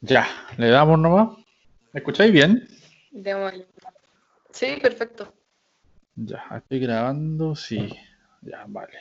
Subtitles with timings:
[0.00, 1.30] Ya, le damos nomás.
[1.92, 2.68] ¿Me escucháis bien?
[3.10, 3.66] Démosle.
[4.52, 5.32] Sí, perfecto.
[6.14, 7.92] Ya, estoy grabando, sí.
[8.42, 8.98] Ya, vale.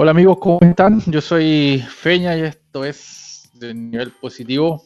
[0.00, 1.00] Hola amigos, ¿cómo están?
[1.06, 4.84] Yo soy Feña y esto es de nivel positivo,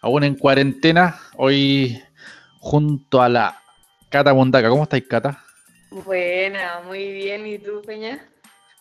[0.00, 2.02] aún en cuarentena, hoy
[2.58, 3.60] junto a la
[4.08, 4.70] Cata Mondaca.
[4.70, 5.44] ¿Cómo estáis, Cata?
[5.90, 7.46] Buena, muy bien.
[7.46, 8.26] ¿Y tú, Peña?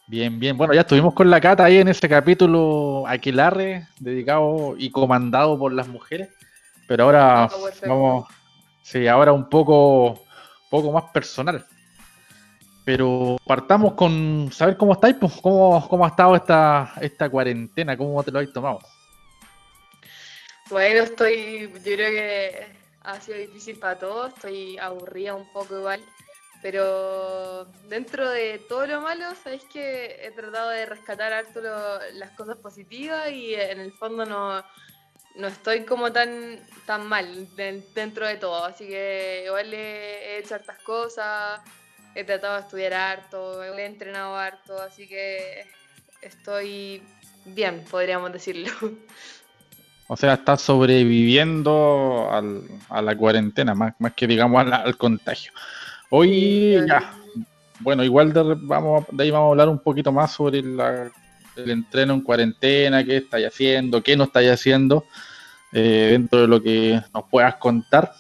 [0.08, 0.56] Bien, bien.
[0.56, 5.74] Bueno, ya estuvimos con la Cata ahí en ese capítulo Aquilarre, dedicado y comandado por
[5.74, 6.30] las mujeres,
[6.88, 7.50] pero ahora Ah,
[7.86, 8.30] vamos,
[8.84, 10.24] sí, ahora un poco,
[10.70, 11.66] poco más personal.
[12.88, 18.24] Pero partamos con saber cómo estáis, pues, cómo, cómo ha estado esta, esta cuarentena, cómo
[18.24, 18.80] te lo habéis tomado.
[20.70, 22.66] Bueno, estoy, yo creo que
[23.02, 26.02] ha sido difícil para todos, estoy aburrida un poco igual,
[26.62, 32.32] pero dentro de todo lo malo, sabéis que he tratado de rescatar harto lo- las
[32.38, 34.64] cosas positivas y en el fondo no,
[35.36, 40.40] no estoy como tan, tan mal de- dentro de todo, así que igual he, he
[40.40, 41.60] hecho hartas cosas,
[42.20, 45.66] he tratado de estudiar harto, he entrenado harto, así que
[46.22, 47.04] estoy
[47.46, 48.72] bien, podríamos decirlo.
[50.08, 55.52] O sea, estás sobreviviendo al- a la cuarentena, más, más que digamos al, al contagio.
[56.10, 57.14] Hoy ya,
[57.82, 61.12] bueno, igual de, vamos, de ahí vamos a hablar un poquito más sobre la-
[61.56, 65.06] el entreno en cuarentena, qué estáis haciendo, qué no estáis haciendo,
[65.74, 68.14] eh, dentro de lo que nos puedas contar.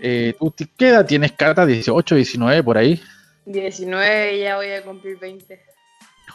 [0.00, 1.64] Eh, ¿Tú qué edad tienes, Cata?
[1.64, 3.00] ¿18, 19 por ahí?
[3.46, 5.60] 19 y ya voy a cumplir 20.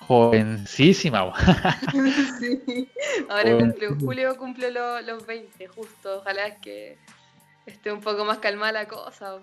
[0.08, 1.34] Jovencísima.
[2.40, 2.88] Sí.
[3.30, 6.20] Ahora en julio cumplo lo- los 20, justo.
[6.20, 6.98] Ojalá que
[7.66, 9.38] esté un poco más calmada la cosa.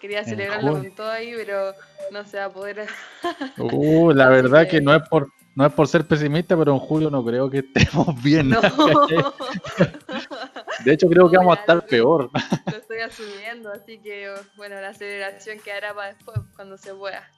[0.00, 1.72] Quería celebrarlo con todo ahí, pero
[2.10, 2.86] no se va a poder.
[3.58, 6.80] Uh, la verdad que- que no es por no es por ser pesimista, pero en
[6.80, 8.48] julio no creo que estemos bien.
[8.50, 8.60] No,
[10.84, 12.30] De hecho, creo que vamos a estar lo- peor.
[12.70, 17.28] lo estoy asumiendo, así que bueno, la celebración quedará para después, cuando se pueda.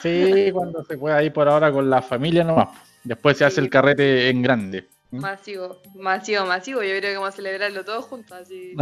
[0.00, 2.68] Sí, cuando se pueda ir por ahora con la familia nomás.
[3.02, 4.88] Después se hace el carrete en grande.
[5.10, 5.20] ¿Mm?
[5.20, 6.82] Masivo, masivo, masivo.
[6.82, 8.74] Yo creo que vamos a celebrarlo todos juntos, así.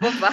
[0.00, 0.30] Bomba.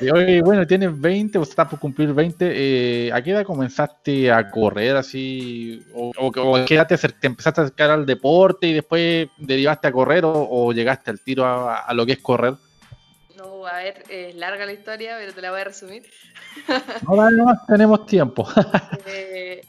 [0.00, 2.46] Y hoy, bueno, tienes 20, o estás por cumplir 20.
[2.50, 5.82] eh, ¿A qué edad comenzaste a correr así?
[5.94, 9.88] ¿O, o, o a qué edad te, empezaste a acercar al deporte y después derivaste
[9.88, 12.54] a correr o, o llegaste al tiro a, a lo que es correr?
[13.36, 16.02] No, a ver, es larga la historia, pero te la voy a resumir.
[17.08, 18.46] No, dale nomás, tenemos tiempo.
[19.06, 19.62] Eh,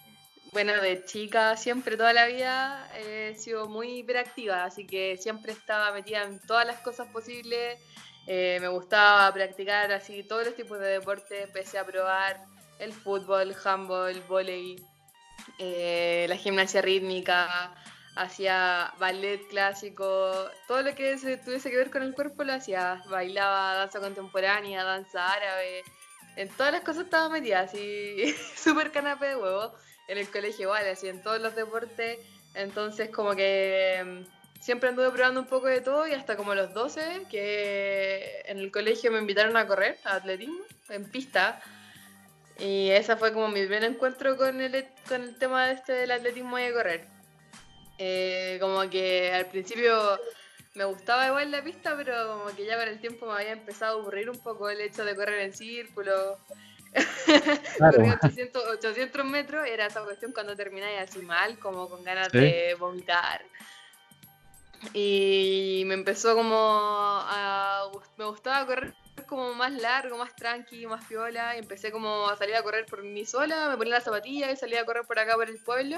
[0.51, 5.93] bueno, de chica, siempre, toda la vida, he sido muy hiperactiva, así que siempre estaba
[5.93, 7.79] metida en todas las cosas posibles.
[8.27, 11.43] Eh, me gustaba practicar así todos los tipos de deporte.
[11.43, 12.45] Empecé a probar
[12.79, 14.75] el fútbol, handball, volei,
[15.57, 17.73] eh, la gimnasia rítmica,
[18.15, 23.01] hacía ballet clásico, todo lo que se tuviese que ver con el cuerpo lo hacía.
[23.09, 25.83] Bailaba danza contemporánea, danza árabe,
[26.35, 29.73] en todas las cosas estaba metida, así súper canapé de huevo.
[30.11, 32.19] En el colegio igual, así en todos los deportes.
[32.53, 36.73] Entonces como que mm, siempre anduve probando un poco de todo y hasta como los
[36.73, 41.61] 12, que en el colegio me invitaron a correr, a atletismo, en pista.
[42.59, 46.59] Y ese fue como mi primer encuentro con el, con el tema este del atletismo
[46.59, 47.07] y de correr.
[47.97, 50.19] Eh, como que al principio
[50.73, 53.97] me gustaba igual la pista, pero como que ya con el tiempo me había empezado
[53.97, 56.37] a aburrir un poco el hecho de correr en círculo.
[57.77, 57.97] Claro.
[57.97, 62.39] Corría 800, 800 metros, era esa cuestión cuando termináis así mal, como con ganas Sí.
[62.39, 63.41] de vomitar.
[64.93, 67.89] Y me empezó como a...
[68.17, 68.93] Me gustaba correr
[69.27, 71.55] como más largo, más tranqui, más piola.
[71.55, 74.57] Y empecé como a salir a correr por mí sola, me ponía la zapatilla y
[74.57, 75.97] salía a correr por acá por el pueblo.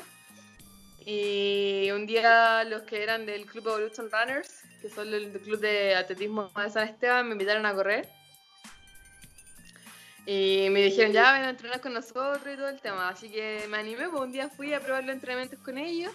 [1.05, 5.95] Y un día los que eran del Club Evolution Runners, que son el club de
[5.95, 8.07] atletismo de San Esteban, me invitaron a correr.
[10.25, 13.09] Y me dijeron, ya ven a entrenar con nosotros y todo el tema.
[13.09, 16.13] Así que me animé, pues un día fui a probar los entrenamientos con ellos.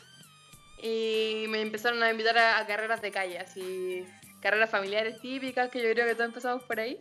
[0.83, 4.07] Y me empezaron a invitar a, a carreras de calle, así
[4.41, 6.99] carreras familiares típicas, que yo creo que todos empezamos por ahí.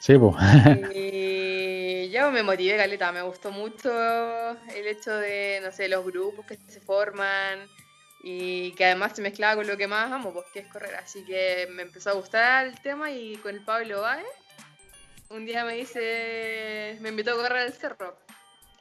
[0.00, 0.34] Sí, pues.
[0.94, 6.46] Y yo me motivé, Caleta, me gustó mucho el hecho de, no sé, los grupos
[6.46, 7.68] que se forman
[8.22, 10.94] y que además se mezclaba con lo que más amo, pues que es correr.
[10.96, 14.26] Así que me empezó a gustar el tema y con el Pablo Báez
[15.30, 18.16] un día me dice, me invitó a correr al cerro.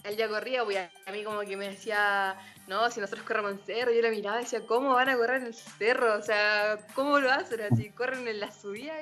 [0.03, 2.35] Él ya corría, pues a mí como que me decía,
[2.67, 5.41] no, si nosotros corremos en cerro, yo la miraba y decía, ¿cómo van a correr
[5.41, 6.17] en el cerro?
[6.17, 7.61] O sea, ¿cómo lo hacen?
[7.61, 8.93] Así, corren en la subida.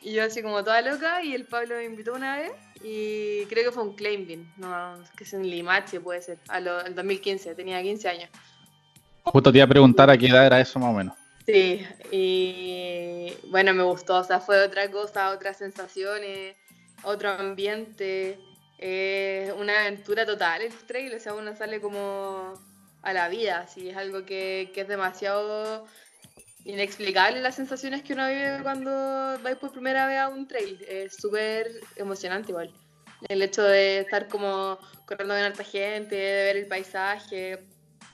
[0.00, 2.52] Y yo así como toda loca, y el Pablo me invitó una vez,
[2.82, 6.82] y creo que fue un climbing, no, que es un Limache puede ser, a lo,
[6.84, 8.30] 2015, tenía 15 años.
[9.24, 11.14] Justo te iba a preguntar a qué edad era eso más o menos.
[11.44, 16.54] Sí, y bueno, me gustó, o sea, fue otra cosa, otras sensaciones,
[17.02, 18.38] otro ambiente,
[18.78, 22.54] eh, una aventura total el trail, o sea, uno sale como
[23.02, 25.86] a la vida, así es algo que, que es demasiado
[26.64, 31.16] inexplicable las sensaciones que uno vive cuando vais por primera vez a un trail, es
[31.16, 32.72] súper emocionante igual.
[33.28, 37.66] El hecho de estar como corriendo con harta gente, de ver el paisaje,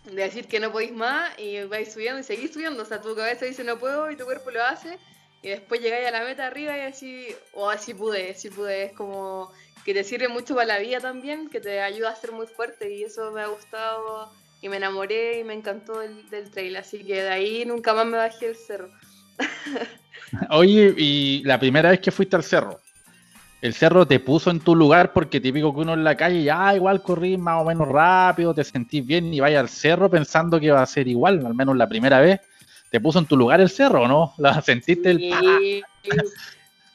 [0.05, 2.83] de decir que no podéis más y vais subiendo y seguís subiendo.
[2.83, 4.99] O sea, tu cabeza dice no puedo y tu cuerpo lo hace.
[5.47, 8.87] Y después llegáis a la meta arriba y así, o así pude, así pude.
[8.87, 9.53] Es como
[9.85, 12.93] que te sirve mucho para la vida también, que te ayuda a ser muy fuerte
[12.93, 16.75] y eso me ha gustado y me enamoré y me encantó del, del trail.
[16.75, 18.91] Así que de ahí nunca más me bajé el cerro.
[20.51, 22.81] Oye, y la primera vez que fuiste al cerro,
[23.63, 26.75] el cerro te puso en tu lugar porque típico que uno en la calle ya
[26.75, 30.73] igual corrí más o menos rápido, te sentís bien y vaya al cerro pensando que
[30.73, 32.41] va a ser igual, al menos la primera vez.
[32.97, 34.33] ¿Te puso en tu lugar el cerro, no?
[34.39, 35.31] ¿La sentiste sí,
[36.05, 36.33] el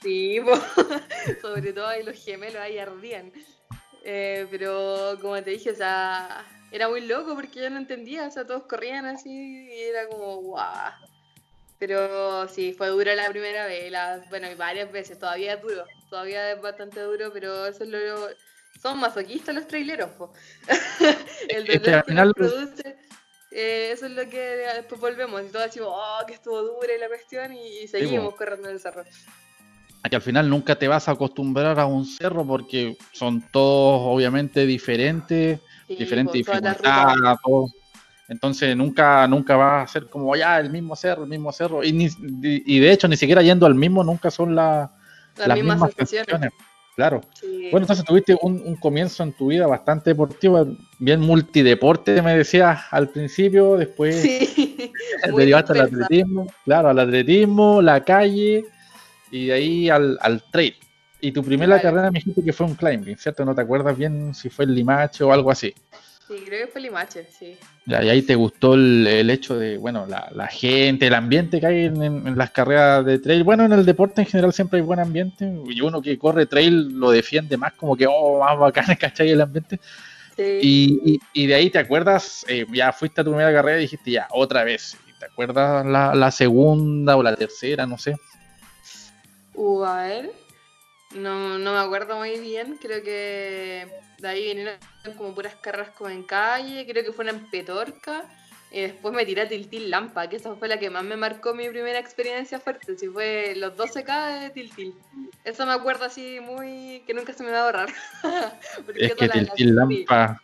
[0.01, 0.39] Sí,
[1.43, 3.31] sobre todo ahí los gemelos ahí ardían.
[4.03, 8.31] Eh, pero como te dije, o sea, era muy loco porque yo no entendía, o
[8.31, 10.91] sea, todos corrían así y era como, guau.
[11.77, 13.93] Pero sí, fue duro la primera vez,
[14.31, 18.27] bueno, y varias veces, todavía es duro, todavía es bastante duro, pero eso es lo...
[18.81, 20.33] Son masoquistas los traileros, po.
[21.47, 22.97] El dolor que, nos produce,
[23.51, 27.07] eh, eso es lo que después volvemos, y todos decimos, oh, que estuvo dura la
[27.07, 29.03] cuestión, y, seguimos corriendo en el cerro.
[30.09, 34.65] Que al final nunca te vas a acostumbrar a un cerro porque son todos obviamente
[34.65, 36.85] diferentes, diferentes dificultades,
[38.31, 41.83] entonces nunca, nunca va a ser como ya el mismo cerro, el mismo cerro.
[41.83, 42.09] Y,
[42.41, 44.89] y de hecho, ni siquiera yendo al mismo, nunca son las
[45.53, 46.51] mismas, sensaciones.
[47.01, 47.21] Claro.
[47.71, 50.67] Bueno, entonces tuviste un, comienzo en tu vida bastante deportivo,
[50.99, 54.91] bien multideporte, me decías al principio, después sí,
[55.35, 58.65] derivaste al atletismo, claro, al atletismo, la calle
[59.31, 60.75] y de ahí al, al trail.
[61.19, 63.43] Y tu primera carrera me dijiste que fue un climbing, ¿cierto?
[63.45, 65.73] ¿No te acuerdas bien si fue el Limache o algo así?
[66.31, 67.57] Sí, creo que fue Limache, sí.
[67.85, 72.37] y ahí te gustó el, hecho de, bueno, la, gente, el ambiente que hay en,
[72.37, 73.43] las carreras de trail.
[73.43, 75.51] Bueno, en el deporte en general siempre hay buen ambiente.
[75.67, 79.31] Y uno que corre trail lo defiende más como que, oh, más bacán, ¿cachai?
[79.31, 79.81] El ambiente.
[80.37, 81.19] Sí.
[81.33, 84.29] Y, de ahí te acuerdas, eh, ya fuiste a tu primera carrera y dijiste, ya,
[84.31, 84.95] otra vez.
[85.19, 87.85] ¿Te acuerdas la, segunda o la tercera?
[87.85, 88.15] No sé.
[89.53, 90.31] Uh, a ver.
[91.13, 92.77] No, no me acuerdo muy bien.
[92.81, 93.85] Creo que
[94.21, 94.77] de ahí vinieron
[95.17, 98.23] como puras carreras como en calle, creo que fue en Petorca.
[98.73, 101.53] Y después me tiré a Tiltil Lampa, que esa fue la que más me marcó
[101.53, 102.97] mi primera experiencia fuerte.
[102.97, 104.95] Si fue los 12K de Tiltil.
[105.43, 107.03] Eso me acuerdo así muy.
[107.05, 107.89] que nunca se me va a borrar.
[108.95, 110.41] es que Tiltil Lampa.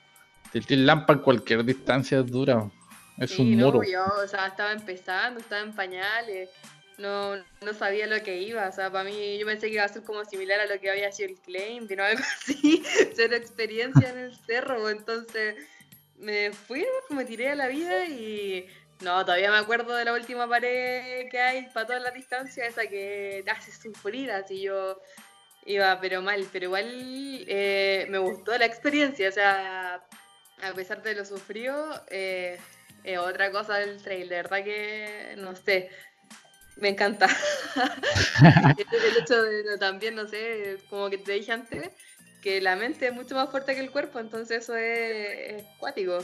[0.52, 2.70] Tiltil Lampa en cualquier distancia es dura.
[3.18, 3.82] Es un muro.
[3.84, 6.50] Yo, o sea, estaba empezando, estaba en pañales
[6.98, 8.68] no, no sabía lo que iba.
[8.68, 10.90] O sea, para mí yo pensé que iba a ser como similar a lo que
[10.90, 12.84] había sido el claim, no algo así,
[13.16, 14.90] cero experiencia en el cerro.
[14.90, 15.56] Entonces
[16.18, 18.68] me fui, me tiré a la vida y
[19.02, 22.88] no, todavía me acuerdo de la última pared que hay para toda la distancia, esa
[22.88, 25.00] que hace sufrir, así yo
[25.66, 30.04] iba pero mal, pero igual eh, me gustó la experiencia, o sea,
[30.64, 32.58] a pesar de lo sufrido, eh,
[33.20, 35.90] otra cosa del trail, de verdad que no sé,
[36.80, 37.28] me encanta.
[38.44, 41.92] el hecho de también, no sé, como que te dije antes,
[42.42, 46.20] que la mente es mucho más fuerte que el cuerpo, entonces eso es, cuático,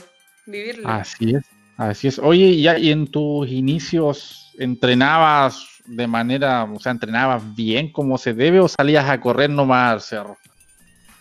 [0.46, 0.88] vivirlo.
[0.88, 1.44] Así es,
[1.76, 2.18] así es.
[2.18, 8.60] Oye, ¿y en tus inicios entrenabas de manera, o sea, entrenabas bien como se debe
[8.60, 10.38] o salías a correr nomás al cerro?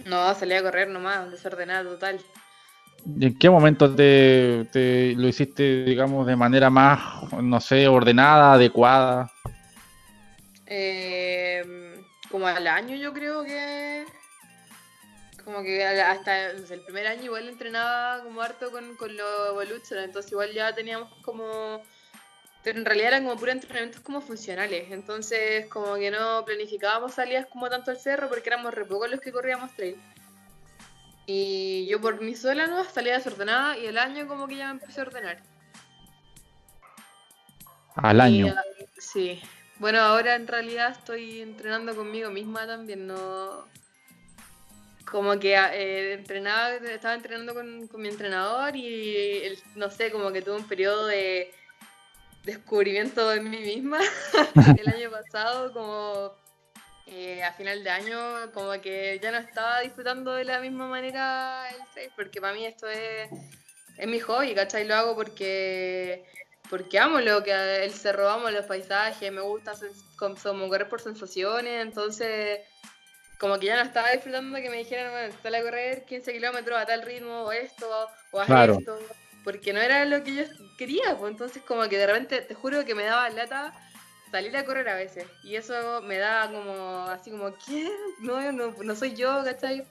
[0.05, 2.19] No, salía a correr nomás, desordenado total.
[3.05, 9.31] ¿En qué momento te, lo hiciste, digamos, de manera más, no sé, ordenada, adecuada?
[10.65, 14.05] Eh, como al año yo creo que...
[15.43, 20.53] Como que hasta el primer año igual entrenaba como harto con, los boluchos, entonces igual
[20.53, 21.81] ya teníamos como...
[22.63, 27.69] En realidad eran como puros entrenamientos como funcionales, entonces como que no planificábamos salidas como
[27.69, 29.97] tanto al cerro porque éramos re pocos los que corríamos trail.
[31.25, 34.81] Y yo por mi sola no salía desordenada y el año como que ya me
[34.81, 35.41] empecé a ordenar.
[37.95, 38.53] Al año.
[38.97, 39.41] sí.
[39.79, 43.67] Bueno, ahora en realidad estoy entrenando conmigo misma también, no,
[45.13, 49.43] como que eh, entrenaba, estaba entrenando con, mi entrenador y
[49.75, 51.51] no sé, como que tuve un periodo de
[52.43, 53.99] descubrimiento de mí misma
[54.77, 56.42] el año pasado, como
[57.05, 61.69] eh, a final de año, como que ya no estaba disfrutando de la misma manera
[61.69, 63.29] el trail, porque para mí esto es,
[63.97, 64.87] es mi hobby, ¿cachai?
[64.87, 66.23] Lo hago porque
[66.69, 69.73] porque amo lo que el cerro, amo los paisajes, me gusta
[70.17, 72.61] como correr por sensaciones, entonces
[73.37, 76.79] como que ya no estaba disfrutando que me dijeran, bueno, sale a correr 15 kilómetros
[76.79, 77.85] a tal ritmo, o esto,
[78.31, 78.97] o haz esto,
[79.43, 80.43] porque no era lo que yo
[80.77, 83.73] quería, pues entonces como que de repente, te juro que me daba lata
[84.33, 87.87] salir a correr a veces, y eso me da como, así como, ¿qué?
[88.21, 89.85] No, no, no soy yo, ¿cachai?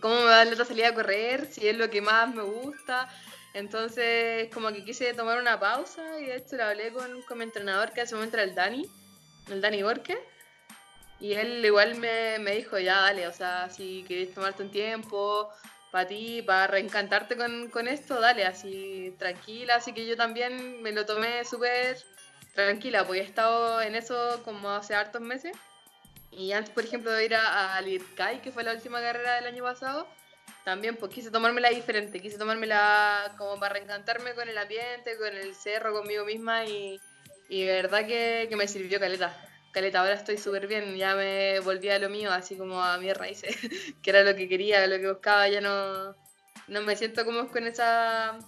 [0.00, 1.46] ¿Cómo me da lata salir a correr?
[1.52, 3.06] Si es lo que más me gusta.
[3.52, 7.44] Entonces, como que quise tomar una pausa y de hecho lo hablé con, con mi
[7.44, 8.90] entrenador, que hace un momento era el Dani,
[9.50, 10.18] el Dani Borque.
[11.20, 15.50] Y él igual me, me dijo, ya dale, o sea, si querés tomarte un tiempo
[15.92, 19.76] para ti, para reencantarte con, con, esto, dale, así tranquila.
[19.76, 21.98] Así que yo también me lo tomé súper
[22.56, 25.56] tranquila, porque he estado en eso como hace hartos meses.
[26.32, 27.82] Y antes, por ejemplo, de ir a, a
[28.42, 30.08] que fue la última carrera del año pasado,
[30.64, 35.54] también pues quise tomármela diferente, quise tomármela como para reencantarme con el ambiente, con el
[35.54, 37.00] cerro, conmigo misma y,
[37.48, 39.34] y de verdad que, que me sirvió caleta
[39.76, 43.14] caleta, ahora estoy súper bien, ya me volví a lo mío, así como a mis
[43.14, 43.54] raíces,
[44.02, 46.16] que era lo que quería, lo que buscaba, ya no,
[46.66, 48.38] no me siento como con esa,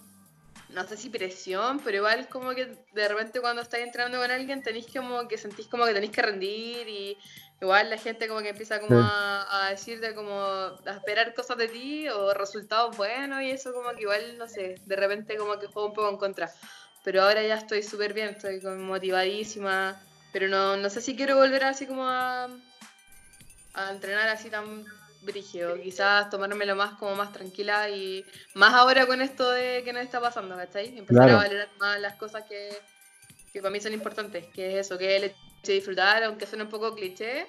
[0.69, 4.61] no sé si presión, pero igual como que de repente cuando estáis entrenando con alguien
[4.61, 7.17] tenéis como que sentís como que tenéis que rendir y
[7.61, 11.67] igual la gente como que empieza como a, a, decirte como a esperar cosas de
[11.67, 15.67] ti o resultados buenos y eso como que igual, no sé, de repente como que
[15.67, 16.51] juego un poco en contra.
[17.03, 19.99] Pero ahora ya estoy súper bien, estoy como motivadísima
[20.31, 22.47] pero no, no sé si quiero volver así como a,
[23.73, 24.85] a entrenar así tan
[25.21, 25.79] brígido.
[25.81, 30.19] Quizás tomármelo más como más tranquila y más ahora con esto de que nos está
[30.19, 30.97] pasando, ¿cachai?
[30.97, 32.69] Empezar a valorar más las cosas que,
[33.51, 36.45] que para mí son importantes, que es eso, que es el hecho de disfrutar, aunque
[36.45, 37.47] suene un poco cliché,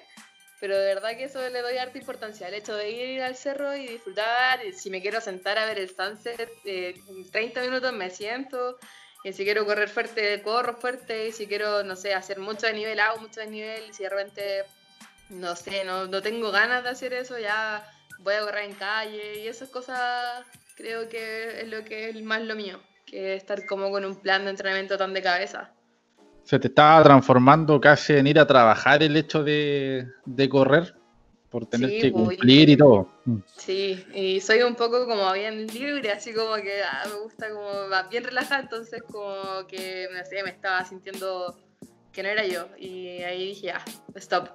[0.59, 3.75] pero de verdad que eso le doy harta importancia, el hecho de ir al cerro
[3.75, 6.95] y disfrutar, si me quiero sentar a ver el sunset, eh,
[7.31, 8.77] 30 minutos me siento,
[9.23, 11.27] y si quiero correr fuerte, corro fuerte.
[11.27, 13.89] Y si quiero, no sé, hacer mucho de nivel, hago mucho de nivel.
[13.89, 14.65] Y si de repente,
[15.31, 17.83] no sé, no, no tengo ganas de hacer eso, ya
[18.19, 19.43] voy a correr en calle.
[19.43, 20.45] Y esas cosas
[20.75, 22.79] creo que es lo que es más lo mío.
[23.05, 25.71] Que estar como con un plan de entrenamiento tan de cabeza.
[26.43, 30.95] Se te estaba transformando casi en ir a trabajar el hecho de, de correr
[31.49, 33.09] por tener que pues, cumplir y todo.
[33.25, 33.37] Mm.
[33.57, 37.69] Sí, y soy un poco como bien libre, así como que ah, me gusta como
[38.09, 41.59] bien relajada, entonces como que no sé, me estaba sintiendo
[42.13, 43.83] que no era yo y ahí dije, ah,
[44.15, 44.49] stop.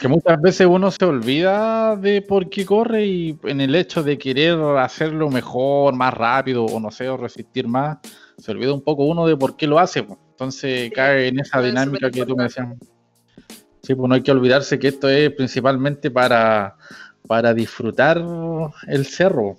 [0.00, 4.18] Que muchas veces uno se olvida de por qué corre y en el hecho de
[4.18, 7.98] querer hacerlo mejor, más rápido o no sé, o resistir más,
[8.38, 10.06] se olvida un poco uno de por qué lo hace.
[10.30, 12.68] Entonces cae en esa dinámica que tú me decías.
[13.82, 16.76] Sí, pues no hay que olvidarse que esto es principalmente para,
[17.26, 18.22] para disfrutar
[18.86, 19.58] el cerro.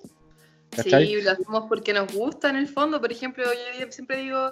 [0.72, 3.00] Sí, lo hacemos porque nos gusta en el fondo.
[3.00, 3.44] Por ejemplo,
[3.80, 4.52] yo siempre digo,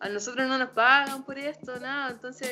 [0.00, 2.50] a nosotros no nos pagan por esto, nada, entonces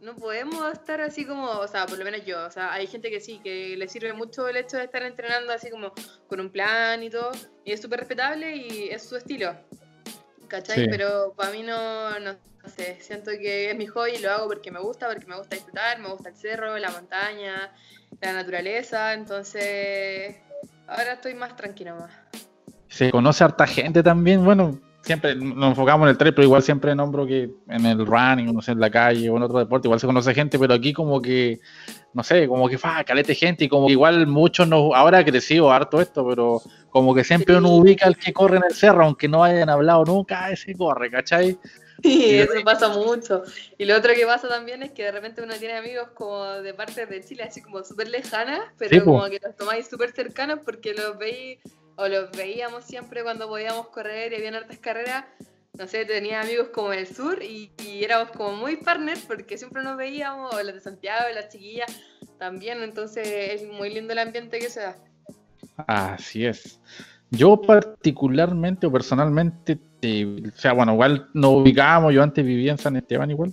[0.00, 3.10] no podemos estar así como, o sea, por lo menos yo, o sea, hay gente
[3.10, 5.92] que sí, que le sirve mucho el hecho de estar entrenando así como
[6.28, 7.32] con un plan y todo,
[7.64, 9.56] y es súper respetable y es su estilo,
[10.48, 10.88] ¿cachai?
[10.88, 12.36] Pero para mí no, no
[12.66, 15.36] no sé, siento que es mi hobby y lo hago porque me gusta, porque me
[15.36, 17.72] gusta disfrutar, me gusta el cerro, la montaña,
[18.20, 20.36] la naturaleza, entonces
[20.88, 22.12] ahora estoy más tranquila más.
[22.88, 26.92] Se conoce harta gente también, bueno, siempre nos enfocamos en el trail, pero igual siempre
[26.94, 30.00] nombro que en el running, no sé, en la calle o en otro deporte, igual
[30.00, 31.60] se conoce gente, pero aquí como que,
[32.12, 35.24] no sé, como que fa, calete gente y como que igual muchos no, ahora ha
[35.24, 36.60] crecido harto esto, pero
[36.90, 40.04] como que siempre uno ubica al que corre en el cerro, aunque no hayan hablado
[40.04, 41.56] nunca, ese corre, ¿cachai?
[42.02, 43.42] Sí, eso pasa mucho.
[43.78, 46.74] Y lo otro que pasa también es que de repente uno tiene amigos como de
[46.74, 50.94] parte de Chile, así como súper lejanas, pero como que los tomáis súper cercanos porque
[50.94, 51.58] los veis
[51.96, 55.24] o los veíamos siempre cuando podíamos correr y había hartas carreras.
[55.78, 57.70] No sé, tenía amigos como en el sur y,
[58.02, 61.94] éramos como muy partners porque siempre nos veíamos, o los de Santiago, las chiquillas
[62.38, 64.96] también, entonces es muy lindo el ambiente que se da.
[65.86, 66.80] Así es.
[67.30, 72.96] Yo particularmente o personalmente, o sea, bueno, igual nos ubicábamos, yo antes vivía en San
[72.96, 73.52] Esteban igual,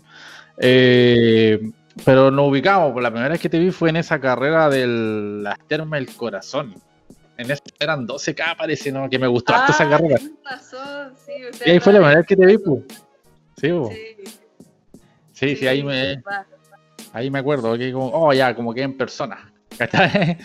[0.59, 1.59] eh,
[2.05, 4.87] pero nos ubicamos, pues la primera vez que te vi fue en esa carrera de
[4.87, 6.75] las termas del corazón.
[7.37, 9.09] En esa eran 12K parece, ¿no?
[9.09, 10.19] Que me gustó hasta esa ah, carrera.
[10.43, 11.31] Razón, sí,
[11.65, 12.57] y ahí fue la vez que te vi.
[13.57, 13.97] Sí, pues.
[15.33, 16.21] Sí, sí, ahí me...
[17.11, 19.53] Ahí me acuerdo, que como, oh, ya, como que en persona.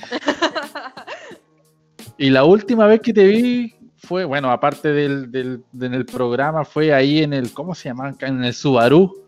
[2.21, 6.93] Y la última vez que te vi fue, bueno, aparte del, del, del programa, fue
[6.93, 8.17] ahí en el, ¿cómo se llama?
[8.19, 9.25] En el Subaru.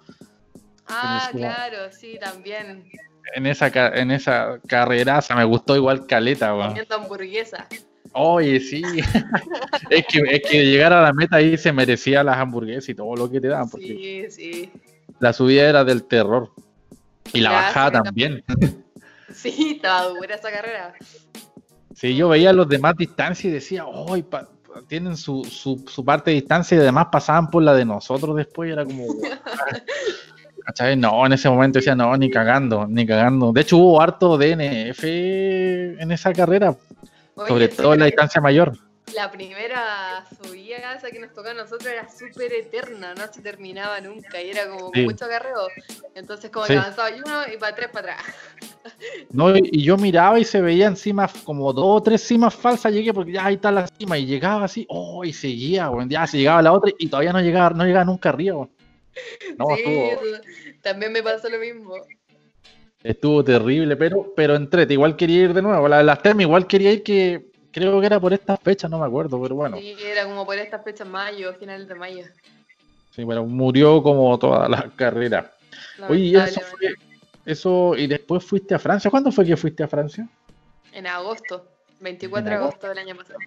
[0.88, 2.85] Ah, claro, sí, también.
[3.34, 6.74] En esa, en esa carreraza me gustó igual caleta, weón.
[6.90, 7.66] Hamburguesa.
[8.12, 8.82] Oye, sí.
[9.90, 13.14] es, que, es que llegar a la meta ahí se merecía las hamburguesas y todo
[13.14, 13.68] lo que te daban.
[13.70, 14.72] Porque Sí, sí.
[15.20, 16.50] La subida era del terror.
[17.32, 18.42] Y la bajada también.
[19.32, 20.92] Sí, estaba dura esa carrera.
[21.94, 24.24] Sí, yo veía los demás distancia y decía, ¡ay!
[24.24, 24.48] pa-
[24.88, 28.68] tienen su, su, su parte de distancia y además pasaban por la de nosotros después
[28.68, 29.04] y era como.
[30.70, 30.96] ¿Cachai?
[30.96, 33.52] No, en ese momento decía, no, ni cagando, ni cagando.
[33.52, 36.76] De hecho, hubo harto DNF en esa carrera,
[37.34, 38.76] Oye, sobre todo en la distancia mayor.
[39.16, 44.00] La primera subida esa que nos tocó a nosotros era súper eterna, no se terminaba
[44.00, 45.02] nunca y era como Sí.
[45.02, 45.66] mucho agarreo.
[46.14, 46.74] Entonces como Sí.
[46.74, 48.26] que avanzaba y uno y para atrás, para atrás.
[49.30, 53.12] No, y- yo miraba y se veía encima como dos o tres cimas falsas, llegué
[53.12, 56.38] porque ya ahí está la cima y llegaba así, oh, y seguía, weón, ya se
[56.38, 58.70] llegaba la otra y todavía no llegaba, no llegaba nunca arriba, weón.
[59.59, 60.21] No, sí, estuvo,
[60.83, 61.95] también me pasó lo mismo.
[63.02, 65.88] estuvo terrible, pero, pero entrete, igual quería ir de nuevo.
[65.88, 69.07] La las termas igual quería ir que creo que era por estas fechas, no me
[69.07, 72.25] acuerdo, pero bueno, Sí, era como por estas fechas mayo, finales de mayo.
[73.11, 75.50] sí, pero murió como toda la carrera.
[76.09, 76.95] Oye, y eso fue,
[77.45, 79.11] eso, y después fuiste a Francia.
[79.11, 80.29] ¿Cuándo fue que fuiste a Francia?
[80.93, 81.69] En agosto,
[82.00, 82.87] 24 En de agosto.
[82.87, 83.38] agosto del año pasado.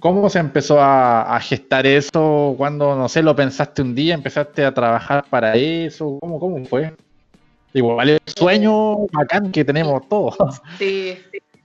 [0.00, 2.54] ¿Cómo se empezó a, a gestar eso?
[2.56, 6.18] Cuando, no sé, lo pensaste un día, empezaste a trabajar para eso?
[6.20, 6.92] ¿Cómo, cómo fue?
[7.72, 10.60] Igual es un sueño bacán que tenemos todos.
[10.78, 11.16] Sí,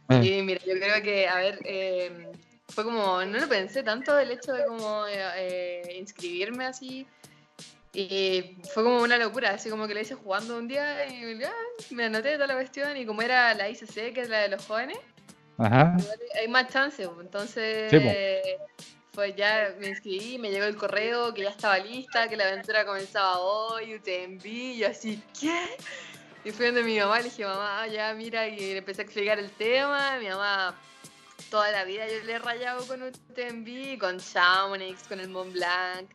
[0.08, 0.22] Mm.
[0.24, 2.32] sí, mira, yo creo que, a ver, eh,
[2.70, 7.06] fue como, no lo pensé tanto el hecho de como eh, eh, inscribirme así.
[7.94, 11.54] Y fue como una locura, así como que lo hice jugando un día y ya,
[11.92, 14.66] me anoté toda la cuestión y como era la ICC, que es la de los
[14.66, 14.98] jóvenes,
[15.58, 15.96] Ajá.
[16.40, 17.98] hay más chance, pues, entonces Sí,
[19.16, 22.86] pues ya me inscribí, me llegó el correo que ya estaba lista, que la aventura
[22.86, 25.78] comenzaba hoy, UTMB, y yo así, ¿qué?
[26.44, 29.40] Y fui donde mi mamá, le dije, mamá, ya mira, y le empecé a explicar
[29.40, 30.76] el tema, mi mamá
[31.50, 36.10] toda la vida yo le he rayado con UTMB, con Chamonix, con el Mont Blanc,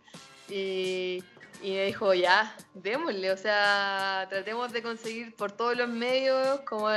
[0.48, 1.24] y,
[1.62, 6.90] y me dijo, ya, démosle, o sea, tratemos de conseguir por todos los medios como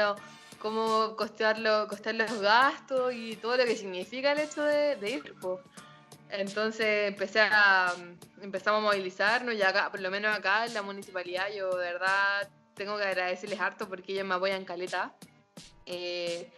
[0.64, 5.36] cómo costear, costear los gastos y todo lo que significa el hecho de, de ir.
[5.42, 5.60] po.
[6.30, 7.94] Entonces empecé a,
[8.42, 12.50] empezamos a movilizarnos y acá, por lo menos acá en la municipalidad, yo de verdad
[12.76, 15.14] tengo que agradecerles harto porque ellos me apoyan caleta.
[15.86, 16.50] Eh,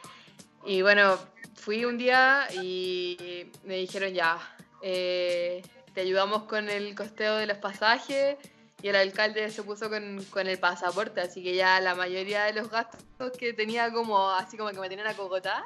[0.66, 1.18] y bueno,
[1.56, 4.38] fui un día y me dijeron ya,
[4.84, 5.64] eh,
[5.96, 8.38] te ayudamos con el costeo de los pasajes
[8.86, 12.54] y el alcalde se puso con, con el pasaporte, así que ya la mayoría de
[12.54, 15.66] los gastos que tenía como así como que me tenían acogotá,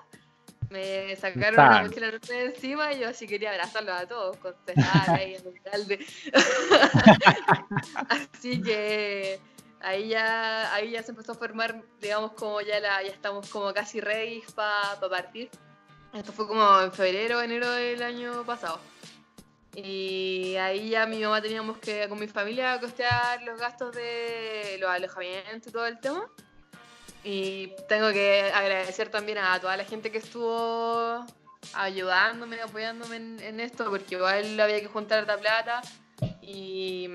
[0.70, 1.84] me sacaron Tan.
[1.86, 6.00] mochila de encima y yo así quería abrazarlos a todos, al alcalde.
[8.08, 9.42] así que
[9.82, 13.74] ahí ya, ahí ya se empezó a formar, digamos, como ya la, ya estamos como
[13.74, 15.50] casi ready para partir.
[16.14, 18.80] Esto fue como en febrero, enero del año pasado.
[19.84, 24.90] Y ahí ya mi mamá teníamos que con mi familia costear los gastos de los
[24.90, 26.30] alojamientos y todo el tema.
[27.24, 31.26] Y tengo que agradecer también a toda la gente que estuvo
[31.74, 35.82] ayudándome, apoyándome en, esto, porque igual había que juntar esta plata.
[36.42, 37.08] Y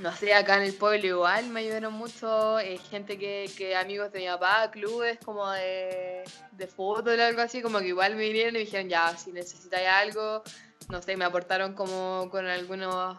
[0.00, 4.12] no sé, acá en el pueblo igual me ayudaron mucho, eh, gente que, que amigos
[4.12, 8.22] de mi papá, clubes como de, de fútbol o algo así, como que igual me
[8.22, 10.42] vinieron y me dijeron, ya, si necesitáis algo,
[10.88, 13.18] no sé, me aportaron como con algunos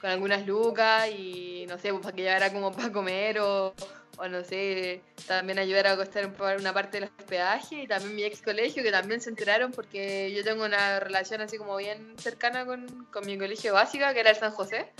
[0.00, 3.74] con algunas lucas y no sé, pues para que llevara como para comer o,
[4.18, 8.42] o no sé, también ayudar a costar una parte del hospedaje y también mi ex
[8.42, 13.06] colegio que también se enteraron porque yo tengo una relación así como bien cercana con,
[13.10, 14.92] con mi colegio básica que era el San José.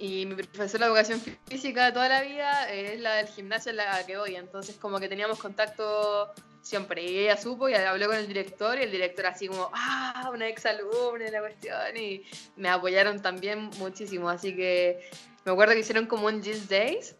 [0.00, 4.04] Y mi profesora de educación física toda la vida es la del gimnasio en la
[4.06, 6.32] que voy, entonces como que teníamos contacto
[6.68, 7.02] siempre.
[7.02, 10.48] Y ella supo y habló con el director y el director así como, ah, una
[10.48, 12.22] ex alumna de la cuestión y
[12.56, 14.28] me apoyaron también muchísimo.
[14.28, 15.08] Así que
[15.44, 17.16] me acuerdo que hicieron como un Jeans Days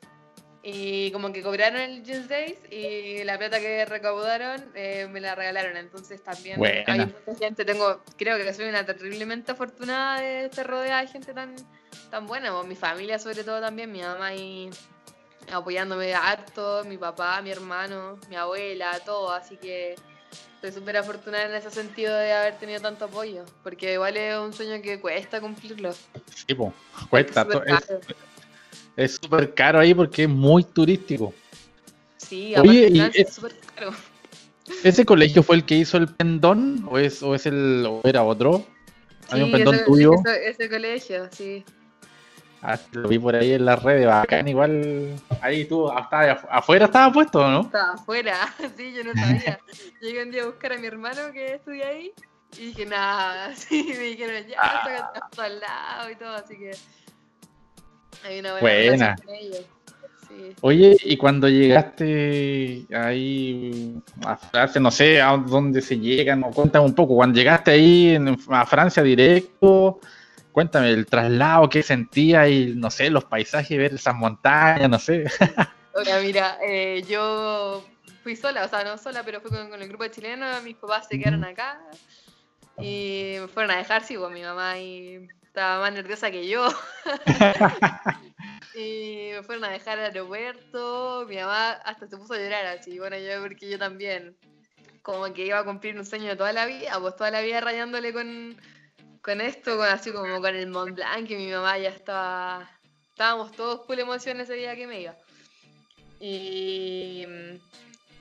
[0.62, 5.34] y como que cobraron el Jeans Days y la plata que recaudaron eh, me la
[5.34, 5.76] regalaron.
[5.76, 6.84] Entonces también Buena.
[6.86, 11.32] hay mucha gente, tengo, creo que soy una terriblemente afortunada de estar rodeada de gente
[11.32, 11.56] tan,
[12.10, 12.52] tan buena.
[12.52, 14.68] pues, mi familia sobre todo también, mi mamá y
[15.52, 19.94] apoyándome harto, mi papá, mi hermano, mi abuela, todo, así que
[20.56, 24.52] estoy súper afortunada en ese sentido de haber tenido tanto apoyo, porque igual es un
[24.52, 25.92] sueño que cuesta cumplirlo.
[26.34, 26.72] Sí, po,
[27.10, 27.46] cuesta.
[28.96, 31.32] Es súper caro ahí porque es muy turístico.
[32.16, 33.92] Sí, Oye, y es- súper caro.
[34.82, 38.22] ¿Ese colegio fue el que hizo el pendón o es, o es el o era
[38.22, 38.66] otro?
[39.30, 40.12] ¿Hay un pendón tuyo?
[40.44, 41.64] Ese, colegio, sí.
[42.62, 45.14] Ah, lo vi por ahí en las redes, bacán, igual.
[45.40, 47.60] Ahí tú, hasta afuera estaba puesto, ¿no?
[47.62, 48.36] Estaba afuera,
[48.76, 49.60] sí, yo no sabía.
[50.00, 52.12] Llegué un día a buscar a mi hermano que estudia ahí
[52.56, 55.28] y dije, nada, sí, me dijeron, ya, ah.
[55.38, 56.72] al lado y todo, así que.
[58.24, 59.16] Hay una buena, buena.
[59.24, 59.64] con ellos.
[60.60, 66.84] Oye, y cuando llegaste ahí a Francia, no sé a dónde se llega, no, cuéntame
[66.84, 68.18] un poco, cuando llegaste ahí
[68.50, 70.00] a Francia directo,
[70.52, 75.24] cuéntame el traslado, qué sentía y no sé, los paisajes, ver esas montañas, no sé.
[75.94, 77.84] Hola, mira, eh, yo
[78.22, 81.08] fui sola, o sea, no sola, pero fui con, el grupo de chilenos, mis papás
[81.08, 81.80] se quedaron acá
[82.78, 86.68] y me fueron a dejar, sí, pues mi mamá y estaba más nerviosa que yo.
[88.74, 91.26] y me fueron a dejar al aeropuerto.
[91.28, 92.98] Mi mamá hasta se puso a llorar así.
[92.98, 94.36] Bueno, yo porque yo también,
[95.02, 97.60] como que iba a cumplir un sueño de toda la vida, pues toda la vida
[97.60, 98.56] rayándole con,
[99.22, 102.70] con esto, con así como con el Mont Blanc, y mi mamá ya estaba.
[103.10, 105.16] Estábamos todos full emoción ese día que me iba.
[106.20, 107.26] Y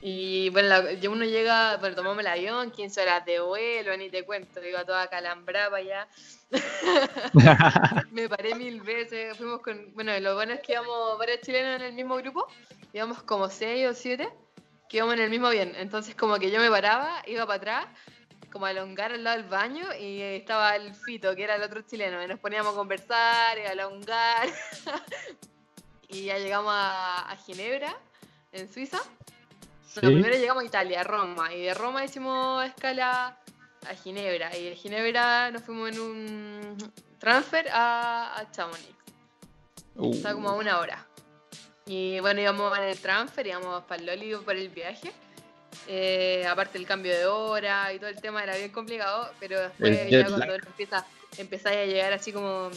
[0.00, 0.76] y bueno,
[1.10, 5.08] uno llega, bueno, tomamos el avión, 15 horas de vuelo, ni te cuento, iba toda
[5.08, 6.08] calambrada para allá.
[8.12, 11.86] me paré mil veces, fuimos con, bueno, lo bueno es que íbamos varios chilenos en
[11.88, 12.46] el mismo grupo,
[12.92, 14.28] íbamos como 6 o 7,
[14.88, 15.72] que íbamos en el mismo avión.
[15.74, 17.86] Entonces como que yo me paraba, iba para atrás,
[18.50, 21.82] como a alongar al lado del baño y estaba el Fito, que era el otro
[21.82, 24.48] chileno, y nos poníamos a conversar y a alongar.
[26.08, 27.96] y ya llegamos a Ginebra,
[28.52, 29.00] en Suiza
[30.00, 33.38] primero llegamos a Italia, a Roma, y de Roma hicimos escala
[33.88, 38.94] a Ginebra, y de Ginebra nos fuimos en un transfer a, a Chamonix.
[39.96, 40.22] Uh.
[40.32, 41.06] Como a una hora.
[41.86, 45.12] Y bueno, íbamos en el transfer, íbamos para el Loli por el viaje.
[45.86, 50.10] Eh, aparte el cambio de hora y todo el tema era bien complicado, pero después
[50.10, 52.70] ya cuando empieza, empezáis a llegar así como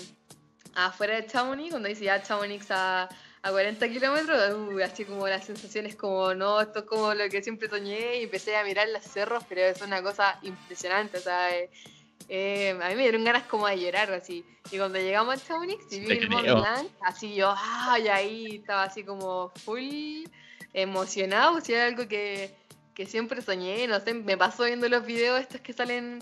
[0.76, 3.10] afuera de Chamonix, cuando dice ya Chamonix a
[3.44, 4.40] a 40 kilómetros,
[4.84, 8.56] así como las sensaciones como, no, esto es como lo que siempre soñé y empecé
[8.56, 11.70] a mirar los cerros, pero es una cosa impresionante, o sea, eh,
[12.30, 14.46] eh, a mí me dieron ganas como de llorar así.
[14.72, 18.84] Y cuando llegamos a Chamonix y vi el Mont Blanc, así yo, ay, ahí estaba
[18.84, 20.24] así como full
[20.74, 22.54] emocionado, o sea, algo que,
[23.02, 26.20] que siempre soñé, no sé, me pasó viendo los videos estos que salen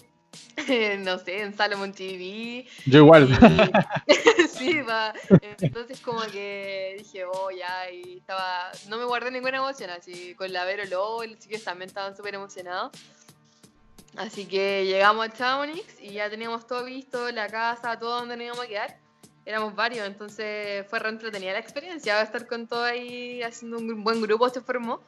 [0.99, 2.65] no sé, en Salomon TV.
[2.85, 3.27] Yo igual.
[4.49, 5.13] sí, va.
[5.59, 10.53] Entonces como que dije, oh, ya, y estaba, no me guardé ninguna emoción, así con
[10.53, 12.91] la Vero Lobo, los chicos también estaban súper emocionados.
[14.15, 18.45] Así que llegamos a Chamonix y ya teníamos todo visto, la casa, todo donde nos
[18.45, 18.97] íbamos a quedar.
[19.45, 24.21] Éramos varios, entonces fue re entretenida la experiencia, estar con todo ahí haciendo un buen
[24.21, 25.01] grupo, se formó.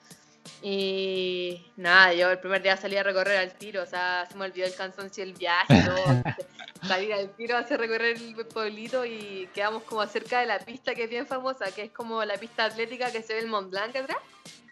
[0.61, 4.45] Y nada, yo el primer día salí a recorrer al tiro, o sea, se me
[4.45, 6.03] olvidó el cansancio del viaje, todo.
[6.87, 11.03] salir al tiro, hacer recorrer el pueblito y quedamos como cerca de la pista que
[11.03, 13.95] es bien famosa, que es como la pista atlética que se ve el Mont Blanc
[13.95, 14.17] atrás.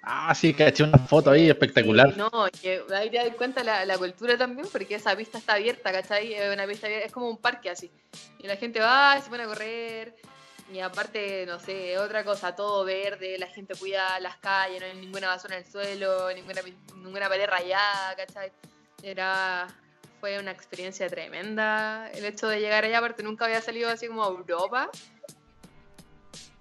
[0.02, 2.16] Ah, sí, que hecho una foto ahí espectacular.
[2.16, 5.92] no, que ahí te das cuenta la, la, cultura también, porque esa pista está abierta,
[5.92, 6.34] ¿cachai?
[6.34, 7.92] Es una pista es como un parque así.
[8.40, 10.16] Y la gente va, se pone a correr,
[10.72, 14.96] y aparte, no sé, otra cosa, todo verde, la gente cuida las calles, no hay
[14.98, 16.62] ninguna basura en el suelo, ninguna,
[16.96, 18.52] ninguna pared rayada, ¿cachai?
[19.02, 19.68] Era,
[20.20, 24.24] fue una experiencia tremenda el hecho de llegar allá, aparte nunca había salido así como
[24.24, 24.90] a Europa.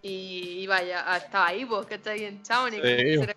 [0.00, 2.24] Y vaya, ah, estaba ahí, pues, ¿cachai?
[2.24, 2.82] En Chamonix.
[2.82, 3.34] Era,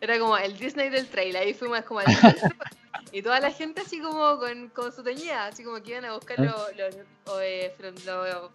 [0.00, 2.06] era, como el Disney del trail, ahí fuimos como el
[3.12, 6.14] Y toda la gente así como con, con su teñida, así como que iban a
[6.14, 7.74] buscar los, los, eh,
[8.06, 8.50] los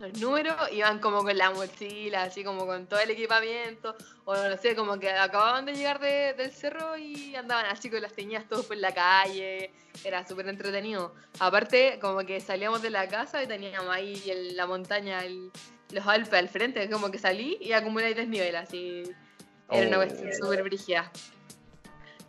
[0.00, 4.56] los números iban como con la mochila, así como con todo el equipamiento, o no
[4.56, 8.64] sé, como que acababan de llegar del cerro y andaban así con las teñidas todos
[8.64, 9.70] por la calle,
[10.02, 11.14] era súper entretenido.
[11.38, 15.20] Aparte, como que salíamos de la casa y teníamos ahí en la montaña,
[15.90, 19.02] los Alpes al frente, como que salí y acumulé desnivel, así.
[19.70, 20.44] Era una cuestión oh.
[20.44, 21.12] súper brígida.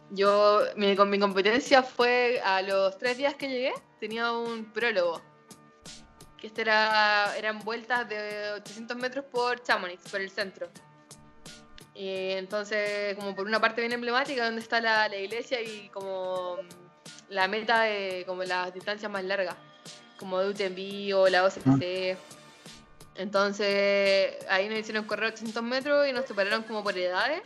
[0.10, 5.22] Yo, mi, con mi competencia fue a los tres días que llegué, tenía un prólogo
[6.42, 10.68] que este era, eran vueltas de 800 metros por Chamonix, por el centro.
[11.94, 16.58] Y entonces, como por una parte bien emblemática, donde está la, iglesia y como
[17.30, 19.56] la meta de como las distancias más largas,
[20.18, 22.18] como de UTMB o la OCC.
[23.16, 27.44] Entonces, ahí nos hicieron correr 800 metros y nos separaron como por edades.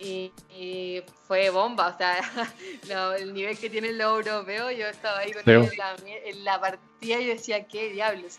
[0.00, 2.20] Y, fue bomba, o sea,
[3.18, 5.70] el nivel que tiene el europeo, yo estaba ahí con él
[6.24, 8.38] en la, partida y decía, qué diablos.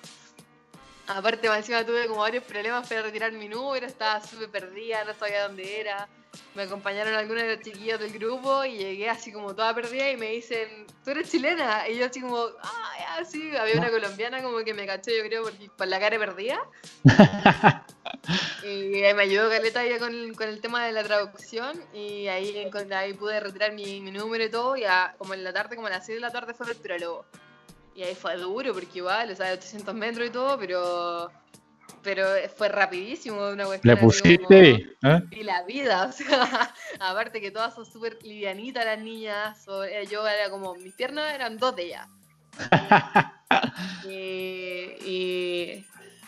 [1.07, 5.47] Aparte, encima tuve como varios problemas para retirar mi número, estaba súper perdida, no sabía
[5.47, 6.07] dónde era.
[6.55, 10.17] Me acompañaron algunos de los chiquillos del grupo y llegué así como toda perdida y
[10.17, 11.87] me dicen, ¿tú eres chilena?
[11.87, 15.23] Y yo así como, ah, ya, sí, había una colombiana como que me cachó yo
[15.23, 16.59] creo por, por la cara perdida.
[18.63, 23.13] y me ayudó Caleta ya con, con, el tema de la traducción y ahí, ahí
[23.13, 24.83] pude retirar mi, mi número y todo y
[25.17, 27.25] como en la tarde, como a las 6 de la tarde fue el prólogo.
[27.95, 31.31] Y ahí fue duro porque igual, o sea, 800 metros y todo, pero
[32.03, 33.95] pero fue rapidísimo una cuestión.
[33.95, 34.69] Le pusiste
[35.03, 35.21] ¿eh?
[35.31, 40.27] y la vida, o sea, aparte que todas son súper livianitas las niñas, eh, yo
[40.27, 42.07] era como, mis piernas eran dos de ellas.
[44.09, 45.85] y,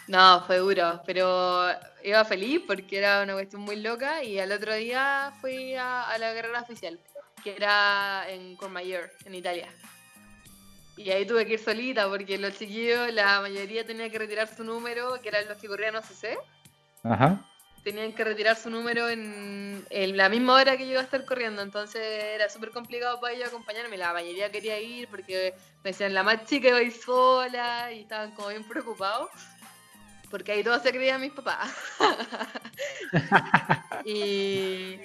[0.07, 1.67] no, fue duro, pero
[2.03, 6.17] iba feliz porque era una cuestión muy loca y al otro día fui a, a
[6.17, 6.99] la carrera oficial,
[7.43, 9.69] que era en Courmayeur, en Italia.
[10.97, 14.63] Y ahí tuve que ir solita porque los chiquillos, la mayoría tenía que retirar su
[14.63, 16.37] número, que eran los que corrían OCC.
[17.03, 17.45] Ajá.
[17.83, 21.63] Tenían que retirar su número en, la misma hora que yo iba a estar corriendo,
[21.63, 23.97] entonces era súper complicado para ellos acompañarme.
[23.97, 28.01] La mayoría quería ir porque me decían la más chica iba a ir sola y
[28.01, 29.29] estaban como bien preocupados.
[30.29, 31.75] Porque ahí todos se creían mis papás.
[34.05, 34.97] y,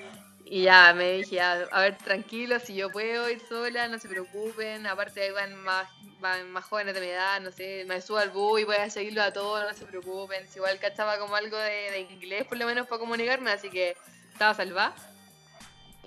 [0.49, 4.87] y ya me dije, a, ver, tranquilo, si yo puedo ir sola, no se preocupen.
[4.87, 5.89] Aparte, ahí van más,
[6.21, 8.89] van más jóvenes de mi edad, no sé, me subo al bus y voy a
[8.89, 10.47] seguirlo a todos, no se preocupen.
[10.49, 13.97] Si igual cachaba como algo de, inglés, por lo menos para comunicarme, así que
[14.33, 14.95] estaba salvada.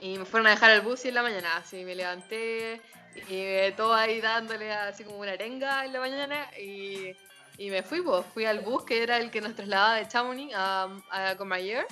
[0.02, 2.82] Y me fueron a dejar al bus y en la mañana, así me levanté
[3.28, 7.14] y todo ahí dándole así como una arenga en la mañana y,
[7.58, 10.54] y me fui, pues, fui al bus que era el que nos trasladaba de Chamonix
[10.56, 11.86] a, a Comayer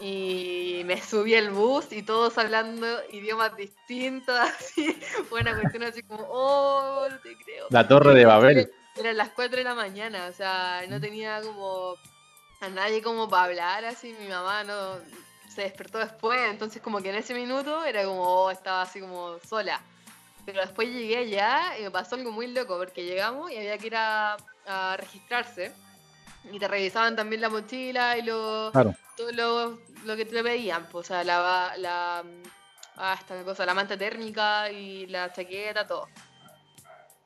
[0.00, 4.92] y me subí al bus y todos hablando idiomas distintos, así,
[5.28, 7.66] fue una cuestión así como, oh, no te creo.
[7.70, 8.70] La torre de Babel.
[8.96, 11.96] Eran las 4 de la mañana, o sea, no tenía como
[12.60, 14.96] a nadie como para hablar, así, mi mamá no
[15.48, 19.38] se despertó después, entonces como que en ese minuto era como, oh, estaba así como
[19.46, 19.80] sola.
[20.44, 23.86] Pero después llegué allá y me pasó algo muy loco, porque llegamos y había que
[23.88, 25.72] ir a, a registrarse
[26.52, 31.06] y te revisaban también la mochila y lo, todo lo, lo que te pedían, pues,
[31.06, 32.22] o sea, la, la,
[32.96, 36.08] ah, esta cosa, la manta térmica y la chaqueta, todo.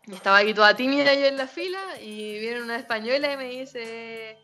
[0.07, 3.45] Y estaba ahí toda tímida yo en la fila y viene una española y me
[3.51, 4.39] dice,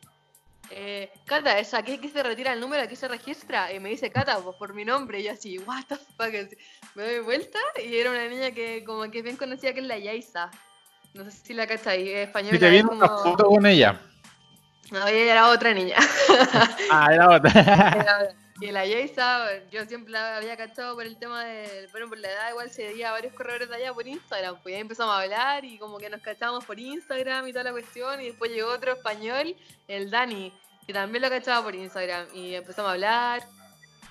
[0.71, 2.83] eh, Cata, ¿esa qué, que se retira el número?
[2.83, 3.73] ¿Aquí se registra?
[3.73, 5.21] Y me dice Cata, pues por mi nombre.
[5.21, 6.33] Y yo así, what the fuck.
[6.95, 9.99] Me doy vuelta y era una niña que como que bien conocía que es la
[9.99, 10.51] Yaisa.
[11.15, 12.57] No sé si la cachai, española.
[12.57, 14.01] Y te viene una foto con ella.
[14.91, 15.97] No, ella era otra niña.
[16.91, 18.35] ah, era otra.
[18.61, 22.31] y la Jaisa, yo siempre la había cachado por el tema de, bueno, por la
[22.31, 25.23] edad igual se veía a varios corredores de allá por Instagram, pues ya empezamos a
[25.23, 28.71] hablar y como que nos cachamos por Instagram y toda la cuestión, y después llegó
[28.71, 29.57] otro español,
[29.89, 30.53] el Dani,
[30.87, 33.43] que también lo cachaba por Instagram, y empezamos a hablar,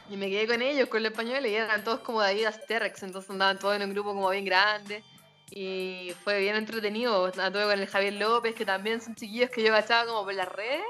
[0.10, 3.32] y me quedé con ellos, con los españoles, y eran todos como de T-Rex, entonces
[3.32, 5.04] andaban todos en un grupo como bien grande.
[5.52, 7.28] Y fue bien entretenido.
[7.28, 10.50] Estuve con el Javier López, que también son chiquillos que yo cachaba como por las
[10.50, 10.84] redes.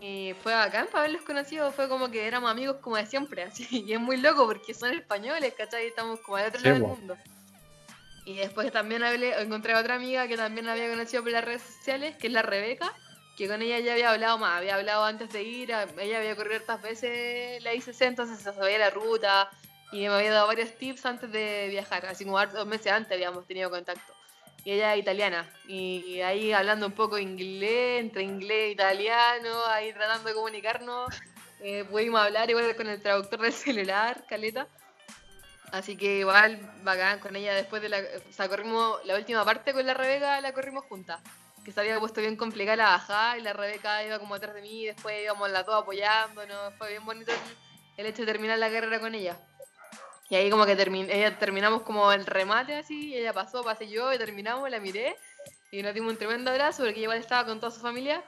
[0.00, 1.72] Y fue bacán para haberlos conocido.
[1.72, 3.42] Fue como que éramos amigos como de siempre.
[3.44, 3.66] Así.
[3.86, 5.84] Y es muy loco porque son españoles, ¿cachai?
[5.84, 7.16] Y estamos como de otro lado del mundo.
[8.24, 11.62] Y después también hablé, encontré a otra amiga que también había conocido por las redes
[11.62, 12.90] sociales, que es la Rebeca,
[13.36, 16.56] que con ella ya había hablado más, había hablado antes de ir, ella había corrido
[16.56, 19.50] estas veces la ICC, entonces se sabía la ruta,
[19.94, 23.46] y me había dado varios tips antes de viajar, así como dos meses antes habíamos
[23.46, 24.12] tenido contacto.
[24.64, 29.92] Y ella es italiana, y ahí hablando un poco inglés, entre inglés e italiano, ahí
[29.92, 31.14] tratando de comunicarnos,
[31.60, 34.66] eh, pudimos hablar igual con el traductor del celular, Caleta.
[35.70, 37.98] Así que igual bacán con ella después de la...
[37.98, 41.20] O sea, corrimos la última parte con la Rebeca, la corrimos juntas.
[41.64, 44.62] Que se había puesto bien complicada la bajada y la Rebeca iba como atrás de
[44.62, 46.74] mí y después íbamos las dos apoyándonos.
[46.78, 47.32] Fue bien bonito
[47.96, 49.36] el hecho de terminar la carrera con ella.
[50.34, 54.18] Y ahí como que ella terminamos como el remate así, ella pasó, pasé yo y
[54.18, 55.14] terminamos, la miré
[55.70, 58.20] y nos dimos un tremendo abrazo porque igual estaba con toda su familia.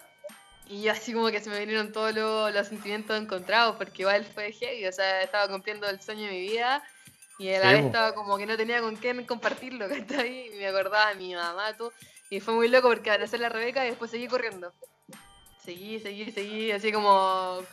[0.69, 4.87] Y así como que se me vinieron todos los, sentimientos encontrados porque igual fue heavy,
[4.87, 6.81] o sea, estaba cumpliendo el sueño de mi vida
[7.41, 9.87] y a la vez estaba como que no tenía con quién compartirlo,
[10.21, 11.93] ahí Y me acordaba de mi mamá, todo.
[12.31, 14.73] Y fue muy loco porque hacer la Rebeca y después seguí corriendo.
[15.59, 17.65] Seguí, seguí, seguí, así como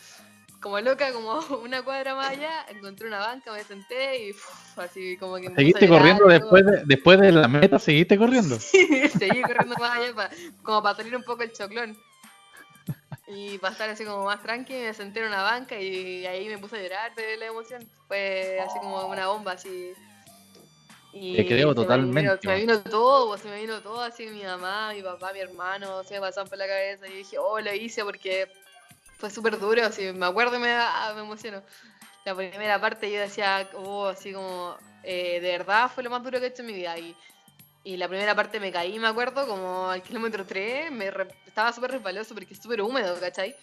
[0.63, 4.36] como loca, como una cuadra más allá, encontré una banca, me senté y
[4.78, 5.54] así como que...
[5.54, 7.78] ¿Seguiste corriendo después de, después de la meta?
[7.78, 8.58] ¿Seguiste corriendo?
[8.60, 10.30] Sí, seguí corriendo más allá,
[10.63, 11.97] como para salir un poco el choclón.
[13.28, 16.58] Y para estar así como más tranqui, me senté en una banca y ahí me
[16.58, 17.88] puse a llorar de la emoción.
[18.08, 19.93] Fue así como una bomba, así...
[21.15, 22.39] Y Te creo totalmente.
[22.41, 26.04] se me vino todo, se me vino todo, así mi mamá, mi papá, mi hermano,
[26.04, 28.49] se me pasaron por la cabeza y dije, oh, lo hice porque
[29.23, 30.75] fue súper duro, si me acuerdo me,
[31.15, 31.63] me emociono.
[32.25, 36.41] la primera parte yo decía, oh, así como, eh, de verdad fue lo más duro
[36.41, 36.99] que he hecho en mi vida.
[36.99, 37.15] Y,
[37.86, 41.09] y la primera parte me caí, me acuerdo, como al kilómetro 3, me
[41.47, 43.55] estaba súper resbaloso porque es súper húmedo, ¿cachai?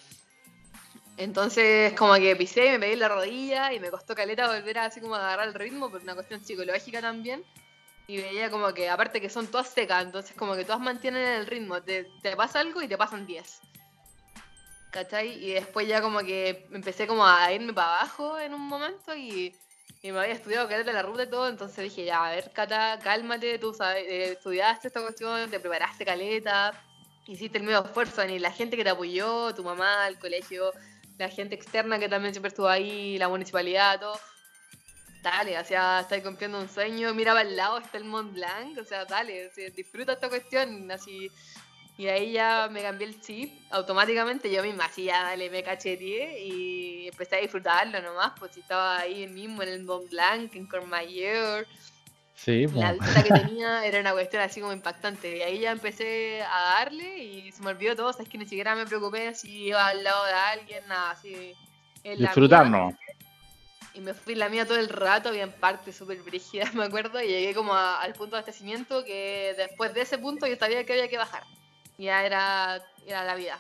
[1.19, 4.87] Entonces, como que pisé, me pegué en la rodilla y me costó caleta volver a
[4.87, 7.45] así como agarrar el ritmo por una cuestión psicológica también.
[8.07, 11.47] Y veía como que, aparte que son todas secas, entonces como que todas mantienen el
[11.47, 11.83] ritmo.
[11.83, 13.61] Te, te pasa algo y te pasan 10.
[14.91, 15.45] ¿Cachai?
[15.45, 19.55] Y después ya como que empecé como a irme para abajo en un momento y,
[20.03, 23.59] me había estudiado caleta la ruta y todo, entonces dije, ya, a ver, Cata, cálmate,
[23.59, 26.73] tú sabes, eh, estudiaste esta cuestión, te preparaste caleta,
[27.27, 30.73] hiciste el medio esfuerzo, ni la gente que te apoyó, tu mamá, el colegio,
[31.19, 34.19] la gente externa que también siempre estuvo ahí, la municipalidad, todo.
[35.23, 38.85] Dale, o sea, estáis cumpliendo un sueño, miraba al lado, está el Mont Blanc, o
[38.85, 41.31] sea, dale, disfruta esta cuestión, así.
[42.01, 46.47] Y ahí ya me cambié el chip, automáticamente yo misma, así ya, dale, me cacheteé
[46.47, 51.67] y empecé a disfrutarlo nomás, pues estaba ahí mismo en el Mont Blanc, en Courmayeur,
[52.35, 55.37] Sí, La vista que tenía era una cuestión así como impactante.
[55.37, 58.09] Y ahí ya empecé a darle y se me olvidó todo.
[58.19, 61.55] es que ni siquiera me preocupé si iba al lado de alguien, nada, así.
[62.03, 62.95] Disfrutarnos.
[63.93, 67.21] Y me fui la mía todo el rato, había en parte súper brígida, me acuerdo,
[67.23, 70.95] y llegué como al punto de abastecimiento que después de ese punto yo sabía que
[70.95, 71.43] había que bajar.
[72.01, 73.59] Ya era, era la vida.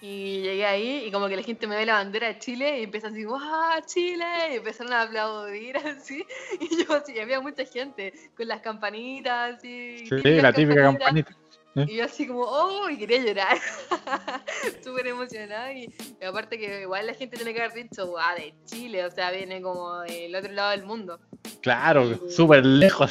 [0.00, 2.84] Y llegué ahí y como que la gente me ve la bandera de Chile y
[2.84, 4.24] empieza así, ¡ah, Chile!
[4.52, 6.24] Y empezaron a aplaudir así.
[6.60, 10.06] Y yo así, había mucha gente con las campanitas así.
[10.06, 11.36] Sí, la típica campanita.
[11.74, 12.88] Y yo así como, ¡oh!
[12.88, 13.58] Y quería llorar.
[14.82, 15.72] Súper emocionada.
[15.72, 15.92] Y,
[16.26, 19.04] aparte que igual la gente tiene que haber dicho, ¡ah, de Chile!
[19.04, 21.20] O sea, viene como del otro lado del mundo.
[21.60, 23.10] Claro, súper lejos.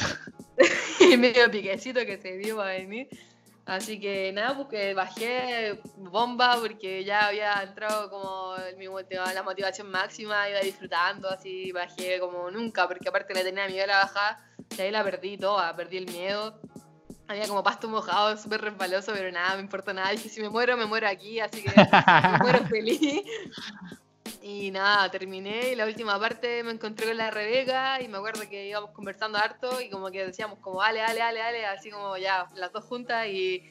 [1.00, 3.08] y medio piquecito que se dio para venir.
[3.68, 10.48] Así que nada, porque bajé bomba porque ya había entrado como mi, la motivación máxima,
[10.48, 14.42] iba disfrutando, así bajé como nunca, porque aparte le tenía miedo a la bajada,
[14.74, 16.58] y ahí la perdí toda, perdí el miedo.
[17.26, 20.12] Había como pasto mojado, súper resbaloso, pero nada, me importa nada.
[20.12, 21.68] Dije, si me muero, me muero aquí, así que
[22.32, 23.22] me muero feliz.
[24.42, 28.48] Y nada, terminé y la última parte me encontré con la Rebeca y me acuerdo
[28.48, 32.16] que íbamos conversando harto y como que decíamos como, dale, dale, dale, dale, así como
[32.16, 33.62] ya, las dos juntas y,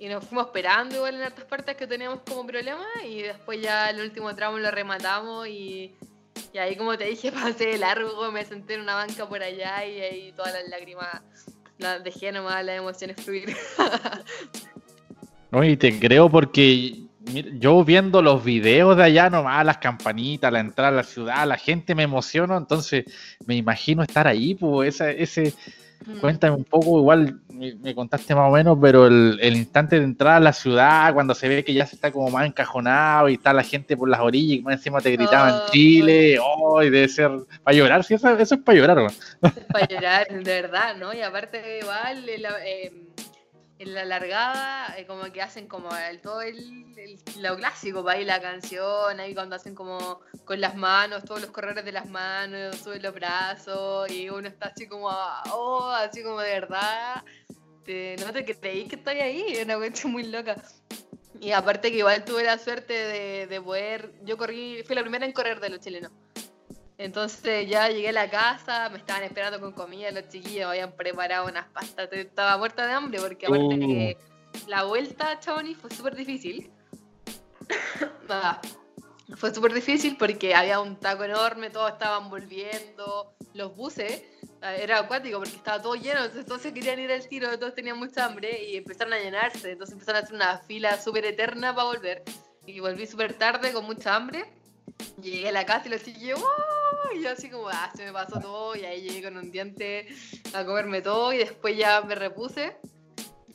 [0.00, 4.00] nos fuimos esperando igual en hartas partes que teníamos como problema y después ya el
[4.00, 5.94] último tramo lo rematamos y,
[6.52, 9.86] y ahí como te dije pasé de largo, me senté en una banca por allá
[9.86, 11.22] y ahí todas las lágrimas,
[11.78, 13.54] las dejé nomás las emociones fluir.
[15.52, 17.02] No, y te creo porque
[17.58, 21.56] yo viendo los videos de allá nomás, las campanitas, la entrada a la ciudad, la
[21.56, 23.04] gente me emociono, entonces
[23.46, 25.54] me imagino estar ahí, pues ese, ese
[26.20, 30.40] cuéntame un poco, igual me, contaste más o menos, pero el, instante de entrar a
[30.40, 33.62] la ciudad, cuando se ve que ya se está como más encajonado y está la
[33.62, 37.30] gente por las orillas y más encima te gritaban oh, Chile, oh, debe ser
[37.62, 38.98] para llorar, sí, eso, es para llorar,
[39.42, 41.14] Es para llorar, de verdad, ¿no?
[41.14, 42.92] Y aparte igual, eh,
[43.82, 46.86] en la largada, eh, como que hacen como el, todo el,
[47.40, 51.50] lo clásico, para ahí la canción, ahí cuando hacen como con las manos, todos los
[51.50, 56.40] corredores de las manos, suben los brazos, y uno está así como, oh, así como
[56.40, 57.24] de verdad,
[57.84, 60.56] te, no te creí que estoy ahí, es una cuestión muy loca.
[61.40, 65.26] Y aparte que igual tuve la suerte de, de poder, yo corrí, fui la primera
[65.26, 66.12] en correr de los chilenos.
[67.02, 71.48] Entonces ya llegué a la casa, me estaban esperando con comida, los chiquillos habían preparado
[71.48, 74.68] unas pastas, estaba muerta de hambre porque aparte que uh.
[74.68, 76.70] la vuelta a fue súper difícil.
[78.28, 78.62] Ah,
[79.36, 84.22] fue súper difícil porque había un taco enorme, todos estaban volviendo, los buses,
[84.62, 88.24] ah, era acuático porque estaba todo lleno, entonces querían ir al tiro, todos tenían mucha
[88.24, 92.22] hambre y empezaron a llenarse, entonces empezaron a hacer una fila súper eterna para volver.
[92.64, 94.61] Y volví súper tarde con mucha hambre.
[95.20, 96.40] Llegué a la casa y los chiquillos,
[97.14, 100.08] y yo así como, ah, se me pasó todo, y ahí llegué con un diente
[100.52, 102.76] a comerme todo, y después ya me repuse,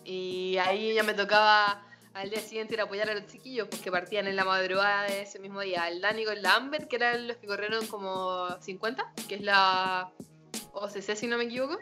[0.04, 1.84] y ahí ya me tocaba
[2.14, 5.22] al día siguiente ir a apoyar a los chiquillos, porque partían en la madrugada de
[5.22, 9.14] ese mismo día, el Dani con la Amber, que eran los que corrieron como 50,
[9.28, 10.12] que es la
[10.74, 11.78] OCC si no me equivoco,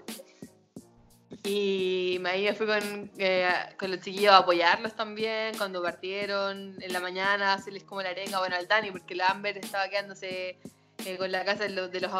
[1.45, 6.93] y ahí me fui con, eh, con, los chiquillos a apoyarlos también cuando partieron en
[6.93, 10.57] la mañana, hacerles como la arenga, bueno, al Dani, porque la Amber estaba quedándose
[11.05, 12.11] eh, con la casa de los, de los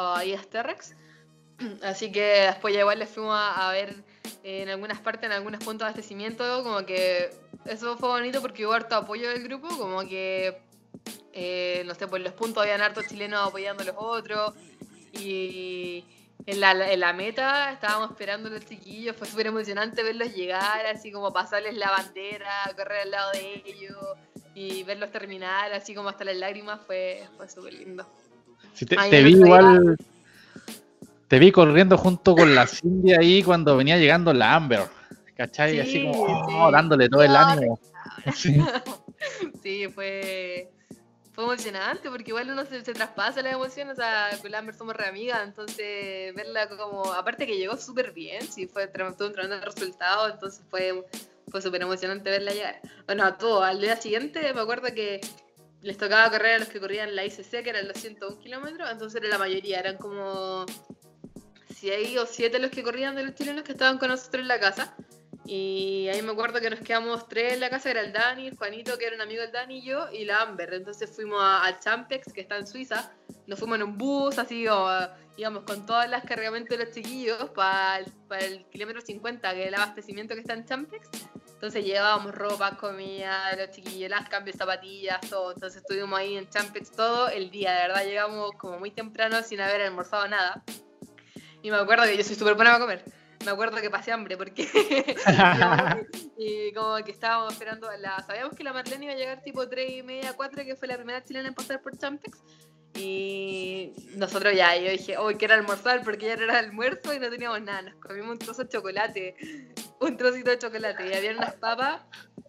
[0.49, 0.95] T-Rex.
[1.81, 3.95] Así que después ya igual les fuimos a, ver
[4.43, 7.31] eh, en algunas partes, en algunos puntos de abastecimiento, como que
[7.65, 10.61] eso fue bonito porque hubo harto apoyo del grupo, como que,
[11.33, 14.53] eh, no sé, por los puntos habían hartos chilenos apoyando a los otros.
[15.13, 16.05] Y
[16.47, 20.85] en la, en la meta estábamos esperando a los chiquillos, fue súper emocionante verlos llegar,
[20.85, 23.97] así como pasarles la bandera, correr al lado de ellos
[24.53, 28.07] y verlos terminar, así como hasta las lágrimas, fue, fue súper lindo.
[28.87, 29.97] te, vi igual.
[31.27, 34.83] Te vi corriendo junto con la Cindy ahí cuando venía llegando la Amber.
[35.35, 35.79] ¿Cachai?
[35.79, 37.79] Así como oh, dándole todo el ánimo.
[39.61, 39.87] Sí.
[39.93, 40.71] fue,
[41.35, 44.95] fue emocionante porque igual uno se, traspasa la emoción, o sea, con la Amber somos
[44.95, 49.59] re amigas, entonces verla como, aparte que llegó súper bien, sí, fue tuvo un tremendo
[49.59, 51.05] resultado, entonces fue,
[51.49, 52.79] fue súper emocionante verla llegar.
[53.05, 55.19] Bueno, a todo, al día siguiente me acuerdo que
[55.81, 59.21] les tocaba correr a los que corrían la ICC, que eran los 101 kilómetros, entonces
[59.21, 60.65] era la mayoría, eran como
[61.77, 64.59] 6 o 7 los que corrían de los chilenos que estaban con nosotros en la
[64.61, 64.95] casa.
[65.47, 68.57] Y ahí me acuerdo que nos quedamos tres en la casa, era el Dani, el
[68.57, 70.73] Juanito, que era un amigo del Dani y yo, y la Amber.
[70.73, 73.13] Entonces fuimos al Champex, que está en Suiza,
[73.45, 74.89] nos fuimos en un bus, así, o,
[75.37, 77.99] íbamos con todas las cargamentos de los chiquillos para
[78.39, 81.09] el, kilómetro 50, que es el abastecimiento que está en Champex.
[81.53, 85.51] Entonces llevábamos ropa, comida los chiquillos, las cambios, zapatillas, todo.
[85.53, 89.61] Entonces estuvimos ahí en Champex todo el día, de verdad llegamos como muy temprano sin
[89.61, 90.63] haber almorzado nada.
[91.61, 94.37] Y me acuerdo que yo soy súper buena para comer me acuerdo que pasé hambre
[94.37, 94.67] porque
[96.37, 99.91] y como que estábamos esperando la sabíamos que la Marlene iba a llegar tipo 3
[99.91, 102.39] y media 4 que fue la primera chilena en pasar por Champex
[102.95, 107.29] y nosotros ya yo dije hoy quiero almorzar porque ya era el almuerzo y no
[107.29, 109.35] teníamos nada nos comimos un trozo de chocolate
[109.99, 112.01] un trocito de chocolate y había unas papas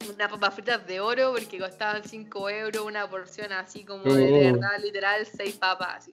[0.08, 4.50] unas papas fritas de oro porque costaban 5 euros una porción así como de, de
[4.50, 4.52] oh.
[4.52, 6.12] verdad literal 6 papas así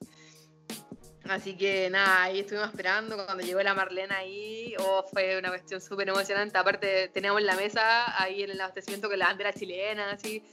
[1.30, 5.80] Así que nada, ahí estuvimos esperando cuando llegó la Marlena ahí, oh, fue una cuestión
[5.80, 6.58] súper emocionante.
[6.58, 10.44] Aparte, teníamos la mesa ahí en el abastecimiento con la bandera chilena, así,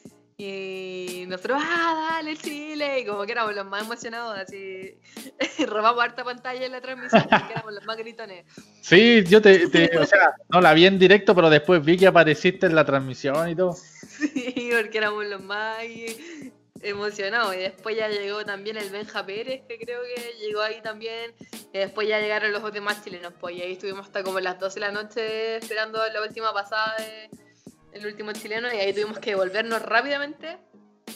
[0.43, 4.97] y nosotros, ah, dale Chile, y como que éramos los más emocionados, así,
[5.67, 8.47] robamos harta pantalla en la transmisión, porque éramos los más gritones.
[8.81, 12.07] Sí, yo te, te, o sea, no la vi en directo, pero después vi que
[12.07, 13.77] apareciste en la transmisión y todo.
[14.21, 15.79] Sí, porque éramos los más
[16.83, 17.55] emocionado.
[17.55, 21.35] Y después ya llegó también el Benja Pérez, que creo que llegó ahí también.
[21.73, 23.57] Y después ya llegaron los demás chilenos, pues.
[23.57, 26.97] Y ahí estuvimos hasta como las 12 de la noche esperando la última pasada
[27.93, 28.73] del último chileno.
[28.73, 30.59] Y ahí tuvimos que volvernos rápidamente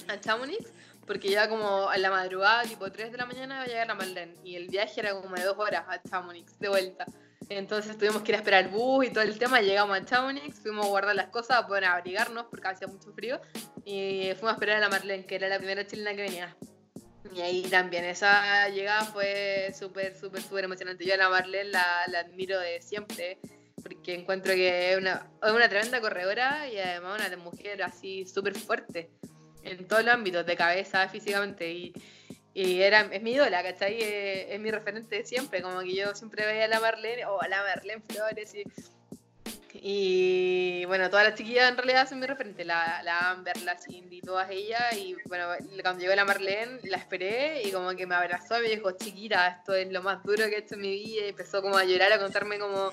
[0.08, 0.72] a Chamonix.
[1.06, 3.94] Porque ya como a la madrugada, tipo 3 de la mañana, iba a llegar a
[3.94, 4.34] Malden.
[4.42, 7.04] Y el viaje era como de 2 horas a Chamonix, de vuelta.
[7.48, 9.60] Entonces tuvimos que ir a esperar el bus y todo el tema.
[9.60, 13.40] Llegamos a Chamonix, fuimos a guardar las cosas para poder abrigarnos porque hacía mucho frío.
[13.84, 16.56] Y fuimos a esperar a la Marlene, que era la primera chilena que venía.
[17.34, 21.04] Y ahí también, esa llegada fue súper, súper, súper emocionante.
[21.04, 23.38] Yo a la Marlene la, la, admiro de siempre,
[23.82, 28.54] porque encuentro que es una, es una tremenda corredora y además una mujer así súper
[28.54, 29.10] fuerte
[29.64, 31.70] en todos los ámbitos, de cabeza, físicamente.
[31.72, 31.92] Y,
[32.54, 34.00] y era, es mi ídola, ¿cachai?
[34.00, 37.42] Es, es, mi referente de siempre, como que yo siempre veía a la Marlene, o
[37.42, 38.64] a la Marlene Flores, y,
[39.72, 44.20] y bueno, todas las chiquillas en realidad son mi referente, la, la Amber, la Cindy,
[44.20, 45.48] todas ellas, y bueno,
[45.82, 49.48] cuando llegó la Marlene, la esperé, y como que me abrazó y me dijo, chiquita,
[49.48, 51.84] esto es lo más duro que he hecho en mi vida, y empezó como a
[51.84, 52.92] llorar, a contarme como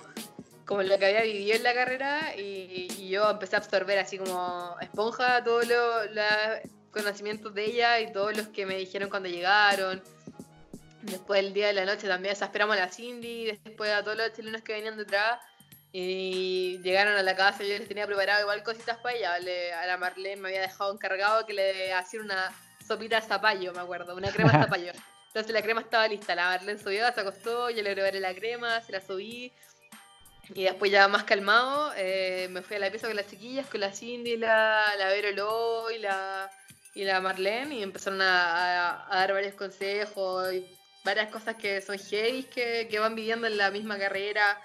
[0.64, 4.18] como lo que había vivido en la carrera y, y yo empecé a absorber así
[4.18, 6.62] como esponja todo lo, la,
[6.92, 10.02] conocimientos de ella y todos los que me dijeron cuando llegaron.
[11.02, 14.34] Después del día de la noche también esperamos a la Cindy, después a todos los
[14.34, 15.40] chilenos que venían detrás.
[15.94, 19.36] Y llegaron a la casa, yo les tenía preparado igual cositas para ella.
[19.82, 22.54] a la Marlene me había dejado encargado que le hacía una
[22.88, 24.92] sopita de zapallo, me acuerdo, una crema de zapallo.
[25.28, 28.82] Entonces la crema estaba lista, la Marlene subió, se acostó, yo le preparé la crema,
[28.82, 29.52] se la subí.
[30.54, 33.80] Y después ya más calmado, eh, me fui a la pieza con las chiquillas, con
[33.80, 36.52] la Cindy, la, la Vero y la,
[36.94, 40.66] y la Marlene y empezaron a, dar varios consejos y
[41.04, 44.60] varias cosas que son heavy que, que van viviendo en la misma carrera.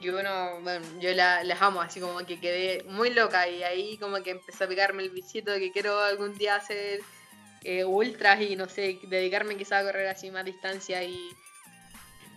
[0.00, 3.96] Y bueno, bueno yo la, las amo, así como que quedé muy loca y ahí
[3.98, 7.00] como que empezó a picarme el visito de que quiero algún día hacer
[7.62, 11.30] eh, ultras y no sé, dedicarme quizás a correr así más distancia y,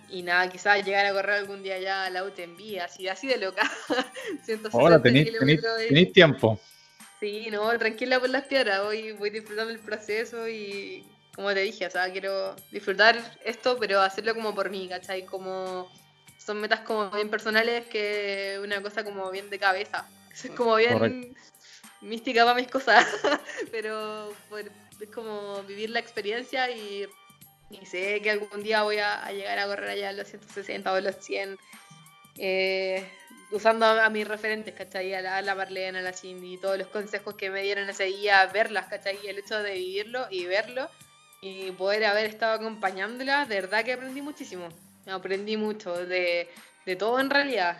[0.10, 3.38] y nada, quizás llegar a correr algún día ya a la UTMB, así, así de
[3.38, 3.70] loca.
[4.72, 6.60] Ahora tenéis tiempo.
[7.20, 11.04] Sí, no, tranquila por las piedras, voy, voy disfrutando el proceso y
[11.36, 13.16] como te dije, o sea, quiero disfrutar
[13.46, 15.26] esto, pero hacerlo como por mí, ¿cachai?
[15.26, 15.88] Como
[16.38, 20.10] son metas como bien personales que una cosa como bien de cabeza.
[20.32, 21.36] Es como bien
[22.02, 23.08] mística para mis cosas,
[23.72, 24.32] pero
[25.00, 27.08] es como vivir la experiencia y,
[27.86, 31.16] sé que algún día voy a, llegar a correr allá a los 160 o los
[31.16, 31.58] 100.
[32.38, 33.04] Eh,
[33.52, 35.14] usando a, mis referentes, ¿cachai?
[35.14, 38.06] A la, a la Marlene, a la Cindy, todos los consejos que me dieron ese
[38.06, 39.18] día, verlas, ¿cachai?
[39.26, 40.90] El hecho de vivirlo y verlo
[41.42, 44.70] y poder haber estado acompañándolas, de verdad que aprendí muchísimo.
[45.06, 46.50] Aprendí mucho de,
[46.86, 47.78] de todo en realidad.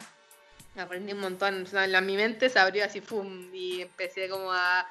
[0.78, 1.64] Aprendí un montón.
[1.64, 3.54] O sea, en mi mente se abrió así, ¡pum!
[3.54, 4.88] Y empecé como a,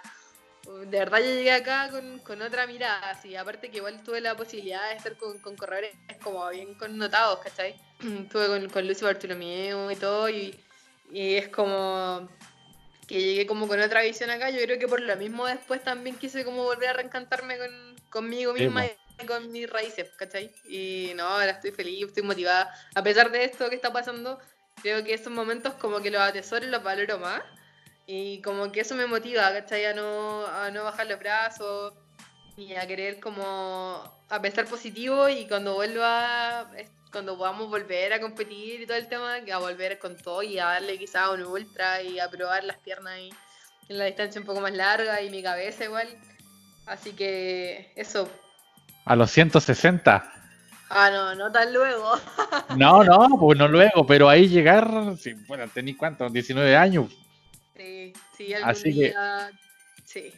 [0.66, 1.90] de verdad yo llegué acá
[2.24, 5.94] con, otra mirada, así, aparte que igual tuve la posibilidad de estar con, con corredores
[6.22, 7.80] como bien connotados, ¿cachai?
[8.00, 10.58] Estuve con, con Lucio Bartolomeu y todo, y,
[11.12, 12.28] es como
[13.06, 16.16] que llegué como con otra visión acá, yo creo que por lo mismo después también
[16.16, 20.52] quise como volver a reencantarme con, conmigo misma y con mis raíces, ¿cachai?
[20.68, 24.40] Y no, ahora estoy feliz, estoy motivada, a pesar de esto que está pasando,
[24.82, 27.42] creo que esos momentos como que los atesoro y los valoro más.
[28.08, 29.84] Y como que eso me motiva, ¿cachai?
[29.86, 31.92] A no, a no bajar los brazos
[32.56, 36.70] y a querer como a pensar positivo y cuando vuelva,
[37.12, 40.66] cuando podamos volver a competir y todo el tema, a volver con todo y a
[40.66, 43.30] darle quizá un ultra y a probar las piernas y
[43.88, 46.08] en la distancia un poco más larga y mi cabeza igual.
[46.86, 48.28] Así que eso.
[49.04, 50.32] A los 160.
[50.88, 52.12] Ah, no, no tan luego.
[52.76, 57.12] no, no, pues no luego, pero ahí llegar, sí, bueno, tenéis cuánto, 19 años.
[57.76, 59.50] Sí, sí, algún Así día,
[60.04, 60.32] sí.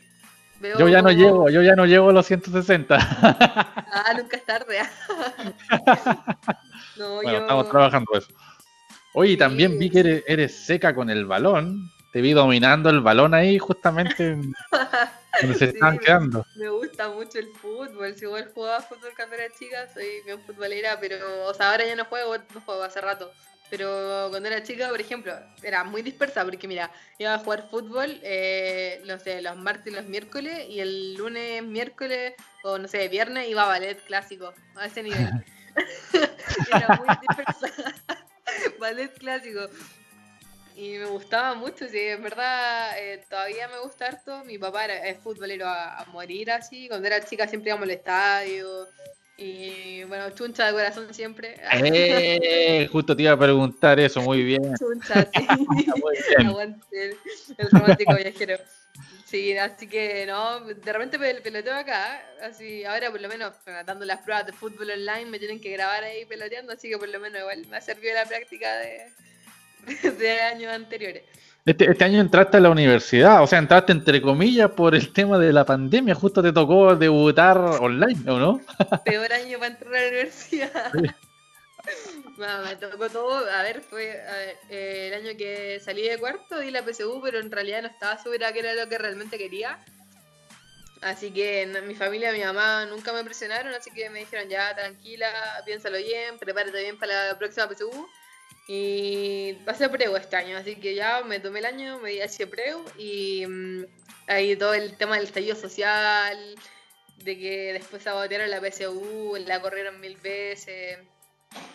[0.79, 2.97] Yo ya no llego, yo ya no llego a los 160.
[3.01, 4.79] ah, nunca es tarde.
[6.97, 8.29] no, bueno, estamos trabajando eso.
[9.15, 11.91] Oye, también vi que eres, seca con el balón.
[12.13, 14.39] Te vi dominando el balón ahí justamente
[15.43, 16.45] donde se están quedando.
[16.57, 18.15] Me gusta mucho el fútbol.
[18.15, 21.97] Si igual jugaba fútbol cuando era chica, soy bien futbolera, pero o sea, ahora ya
[21.97, 23.31] no juego, no juego hace rato.
[23.71, 28.19] Pero cuando era chica, por ejemplo, era muy dispersa porque, mira, iba a jugar fútbol,
[28.23, 33.09] eh, no sé, los martes y los miércoles, y el lunes, miércoles, o no sé,
[33.09, 35.31] viernes, iba a ballet clásico, a ese nivel.
[36.75, 37.95] era muy dispersa.
[38.79, 39.69] ballet clásico.
[40.75, 44.45] Y me gustaba mucho, sí, en verdad eh, todavía me gusta harto.
[44.45, 46.89] Mi papá era, es futbolero a, a, morir así.
[46.89, 48.87] Cuando era chica siempre íbamos al estadio.
[49.41, 51.55] Y bueno, chuncha de corazón siempre.
[51.73, 54.75] Eh, justo te iba a preguntar eso, muy bien.
[54.77, 55.47] Chuncha, sí.
[56.45, 57.17] Aguante
[57.57, 58.57] el, romántico viajero.
[59.25, 63.53] Sí, así que no, de repente peloteo acá, así ahora por lo menos
[63.85, 67.11] dando las pruebas de fútbol online me tienen que grabar ahí peloteando, así que por
[67.11, 69.13] lo menos igual me ha servido la práctica de,
[70.19, 71.25] de años anteriores.
[71.69, 75.39] Este, este, año entraste a la universidad, o sea, entraste entre comillas por el tema
[75.39, 78.61] de la pandemia, justo te tocó debutar online, ¿o no?
[79.05, 80.93] Peor año para entrar a la universidad.
[82.39, 84.19] me tocó todo, a ver, fue
[84.71, 88.17] eh, el año que salí de cuarto, di la PSU, pero en realidad no estaba
[88.17, 89.79] segura que era lo que realmente quería.
[91.03, 95.29] Así que mi familia, mi mamá nunca me presionaron, así que me dijeron ya, tranquila,
[95.67, 98.09] piénsalo bien, prepárate bien para la próxima PSU.
[98.71, 102.51] Y pasé preu este año, así que ya me tomé el año, me di hacia
[102.51, 103.87] preu y mm,
[104.27, 106.55] ahí todo el tema del estallido social,
[107.17, 110.99] de que después sabotearon la PSU, la corrieron mil veces.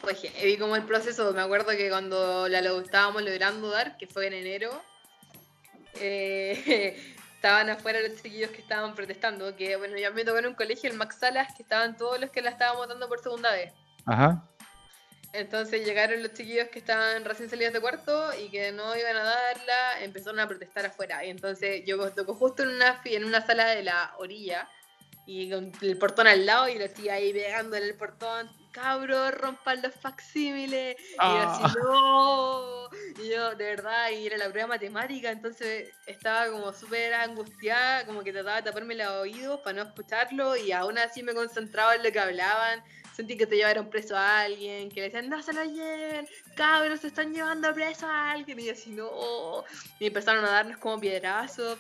[0.02, 4.06] Pues vi como el proceso, me acuerdo que cuando la lo estábamos logrando dar, que
[4.06, 4.80] fue en enero,
[6.00, 6.96] eh,
[7.36, 10.92] estaban afuera los chiquillos que estaban protestando, que bueno, ya me tocó en un colegio,
[10.92, 13.74] el Max Salas, que estaban todos los que la estábamos dando por segunda vez.
[14.06, 14.48] Ajá.
[15.34, 19.24] Entonces llegaron los chiquillos que estaban recién salidos de cuarto y que no iban a
[19.24, 21.26] darla, empezaron a protestar afuera.
[21.26, 24.70] Y entonces yo tocó justo en una, en una sala de la orilla
[25.26, 28.48] y con el portón al lado y lo estoy ahí pegando en el portón.
[28.72, 30.98] Cabro, rompan los facsímiles.
[31.00, 31.74] Y yo así, ah.
[31.84, 32.90] no.
[33.24, 38.24] Y yo, de verdad, y era la prueba matemática, entonces estaba como súper angustiada, como
[38.24, 42.04] que trataba de taparme los oídos para no escucharlo y aún así me concentraba en
[42.04, 42.84] lo que hablaban
[43.16, 47.02] sentí que te llevaron preso a alguien, que le decían, no se lo lleven, cabros,
[47.02, 49.64] se están llevando preso a alguien, y así, no,
[50.00, 51.78] y empezaron a darnos como piedrazos,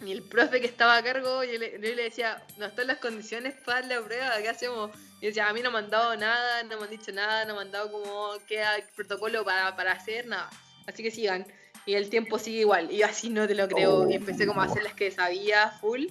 [0.00, 3.54] y el profe que estaba a cargo, yo le, le decía, no están las condiciones
[3.64, 4.90] para la prueba, ¿qué hacemos?
[5.20, 7.54] Y decía, a mí no me han dado nada, no me han dicho nada, no
[7.54, 10.50] me han dado como el protocolo para, para hacer, nada,
[10.86, 11.46] así que sigan.
[11.84, 14.64] Y el tiempo sigue igual, y así no te lo creo, y empecé como a
[14.64, 16.06] hacer las que sabía, full,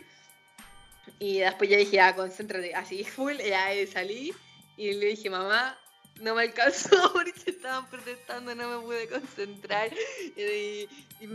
[1.20, 4.34] y después ya dije, ah, concéntrate, así, full, y ahí salí,
[4.82, 5.78] y le dije, mamá,
[6.22, 9.92] no me alcanzó porque estaban protestando, no me pude concentrar.
[10.36, 10.90] Y,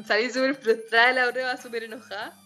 [0.05, 2.36] salí súper frustrada la prueba, súper enojada.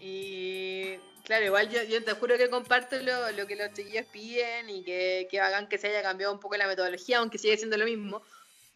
[0.00, 5.26] Y claro, igual yo, te juro que comparto lo, que los chiquillos piden y que,
[5.28, 8.22] que hagan que se haya cambiado un poco la metodología, aunque sigue siendo lo mismo.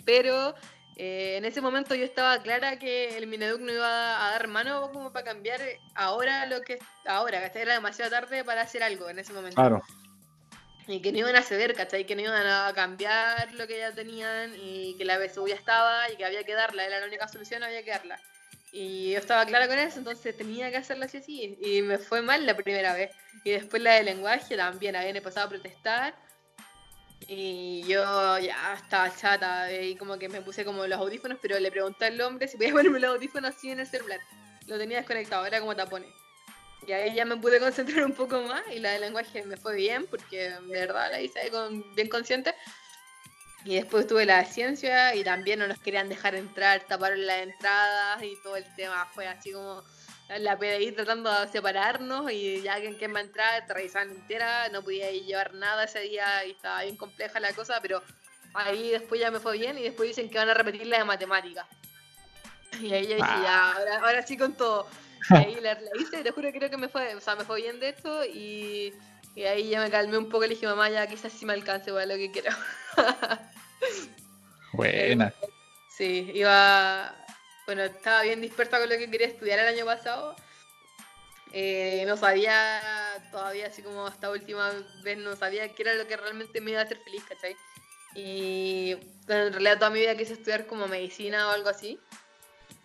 [0.05, 0.53] Pero
[0.97, 4.91] eh, en ese momento yo estaba clara que el Mineduc no iba a dar mano
[4.93, 5.61] como para cambiar
[5.95, 9.55] ahora lo que ahora, que era demasiado tarde para hacer algo en ese momento.
[9.55, 9.81] Claro
[10.89, 12.07] y que no iban a ceder, ¿cachai?
[12.07, 16.11] Que no iban a cambiar lo que ya tenían y que la BSU ya estaba
[16.11, 18.21] y que había que darla, era la única solución, había que darla.
[18.73, 21.59] Y yo estaba clara con eso, entonces tenía que hacerla así así.
[21.61, 23.11] Y me fue mal la primera vez.
[23.43, 26.15] Y después la de lenguaje también, habían empezado a protestar.
[27.27, 31.71] Y yo ya estaba chata y como que me puse como los audífonos, pero le
[31.71, 34.21] pregunté al hombre si podía ponerme los audífonos así en el celular.
[34.67, 36.11] Lo tenía desconectado, era como tapones.
[36.87, 39.75] Y ahí ya me pude concentrar un poco más y la de lenguaje me fue
[39.75, 42.55] bien porque de verdad la hice con, bien consciente.
[43.65, 47.43] Y después tuve la de ciencia y también no nos querían dejar entrar, taparon las
[47.43, 49.83] entradas y todo el tema fue así como
[50.29, 54.69] la PDI tratando de separarnos y ya que en va a entrar te revisaban entera,
[54.69, 58.01] no podía llevar nada ese día y estaba bien compleja la cosa, pero
[58.55, 61.05] ahí después ya me fue bien y después dicen que van a repetir la de
[61.05, 61.67] matemáticas.
[62.81, 64.87] Y ahí yo dije, ya, ahora, ahora sí con todo.
[65.31, 67.45] Y ahí la, hice y te juro que creo que me fue, o sea, me
[67.45, 68.93] fue bien de esto y,
[69.35, 71.93] y ahí ya me calmé un poco le dije, mamá, ya quizás sí me alcance
[71.93, 72.51] para lo que quiero.
[74.73, 75.33] Buena.
[75.89, 77.15] Sí, iba,
[77.67, 80.37] bueno, estaba bien dispersa con lo que quería estudiar el año pasado.
[81.53, 82.81] Eh, no sabía
[83.31, 84.71] todavía, así como hasta última
[85.03, 87.57] vez, no sabía qué era lo que realmente me iba a hacer feliz, ¿cachai?
[88.15, 88.93] Y
[89.29, 91.99] en realidad toda mi vida quise estudiar como medicina o algo así.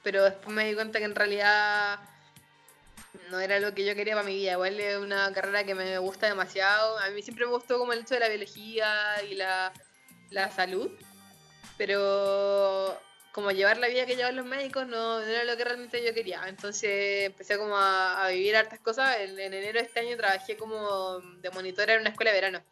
[0.04, 2.00] Pero después me di cuenta que en realidad
[3.30, 4.54] no era lo que yo quería para mi vida.
[4.54, 6.98] Igual es una carrera que me gusta demasiado.
[7.00, 9.74] A mí siempre me gustó como el hecho de la biología y la,
[10.30, 10.92] la salud.
[11.78, 13.00] Pero
[13.32, 16.44] como llevar la vida que llevan los médicos no, era lo que realmente yo quería.
[16.48, 19.18] Entonces empecé como a, vivir hartas cosas.
[19.20, 22.64] En, en, enero de este año trabajé como de monitora en una escuela de verano.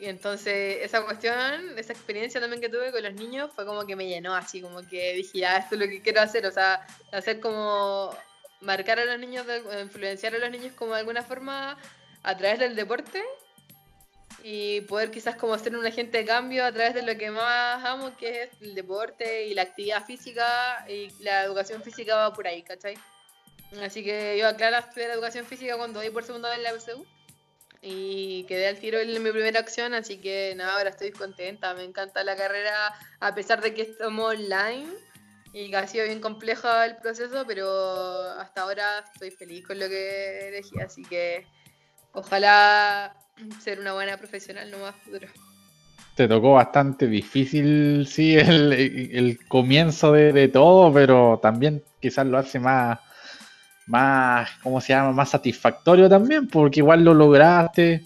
[0.00, 3.96] Y entonces esa cuestión, esa experiencia también que tuve con los niños fue como que
[3.96, 6.86] me llenó así, como que dije, ya, esto es lo que quiero hacer, o sea,
[7.10, 8.16] hacer como
[8.60, 9.46] marcar a los niños,
[9.80, 11.78] influenciar a los niños como de alguna forma
[12.22, 13.22] a través del deporte
[14.42, 17.84] y poder quizás como ser un agente de cambio a través de lo que más
[17.84, 22.46] amo, que es el deporte y la actividad física y la educación física va por
[22.46, 22.96] ahí, ¿cachai?
[23.82, 27.06] Así que yo aclaro estudiar educación física cuando voy por segunda vez en la UCU
[27.82, 31.84] y quedé al tiro en mi primera acción, así que nada, ahora estoy contenta, me
[31.84, 34.88] encanta la carrera, a pesar de que estamos online
[35.58, 37.68] y ha sido bien complejo el proceso, pero
[38.38, 41.46] hasta ahora estoy feliz con lo que elegí, así que
[42.12, 43.16] ojalá
[43.60, 45.26] ser una buena profesional no más futuro.
[46.14, 52.58] Te tocó bastante difícil, sí, el, comienzo de, de todo, pero también quizás lo hace
[52.58, 52.98] más
[53.88, 55.12] más, ¿cómo se llama?
[55.12, 58.04] Más satisfactorio también, porque igual lo lograste.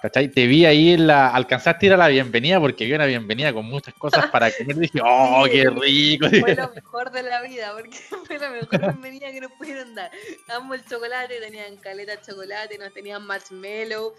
[0.00, 0.28] ¿Cachai?
[0.28, 1.28] Te vi ahí en la.
[1.28, 4.76] Alcanzaste a ir a la bienvenida porque vi una bienvenida con muchas cosas para comer.
[4.76, 6.28] Dije, ¡oh, qué rico!
[6.28, 10.10] Fue lo mejor de la vida porque fue la mejor bienvenida que nos pudieron dar.
[10.48, 14.14] Amo el chocolate, tenían caleta de chocolate, nos tenían marshmallow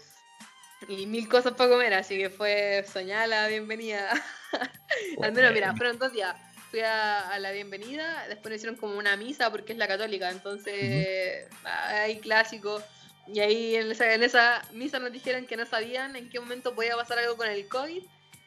[0.86, 4.10] y mil cosas para comer, así que fue soñar la bienvenida.
[5.22, 6.36] Al menos, mira, fueron dos días
[6.70, 12.20] fui a, la bienvenida, después hicieron como una misa porque es la católica, entonces hay
[12.20, 12.80] clásico.
[13.32, 17.18] Y ahí en esa, misa nos dijeron que no sabían en qué momento podía pasar
[17.18, 18.02] algo con el COVID,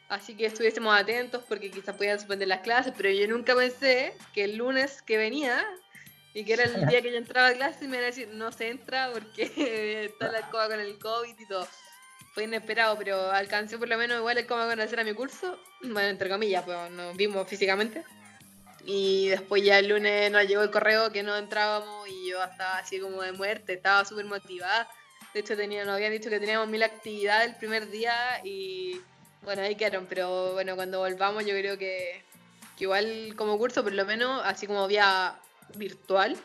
[0.08, 4.44] así que estuviésemos atentos porque quizás podían suspender las clases, pero yo nunca pensé que
[4.44, 5.64] el lunes que venía
[6.34, 8.50] y que era el día que yo entraba a clase me iban a decir no
[8.52, 9.50] se entra porque
[10.10, 11.66] está la escoba con el COVID y todo.
[12.34, 16.08] Fue inesperado, pero alcancé por lo menos igual el cómo conocer a mi curso, bueno,
[16.08, 18.02] entre comillas, pues nos vimos físicamente.
[18.86, 22.78] Y después ya el lunes nos llegó el correo que no entrábamos y yo estaba
[22.78, 24.88] así como de muerte, estaba súper motivada.
[25.32, 28.14] De hecho, tenía, nos habían dicho que teníamos mil actividades el primer día
[28.44, 29.00] y
[29.42, 30.06] bueno, ahí quedaron.
[30.06, 32.22] Pero bueno, cuando volvamos yo creo que,
[32.76, 35.40] que igual como curso, por lo menos, así como vía
[35.76, 36.36] virtual,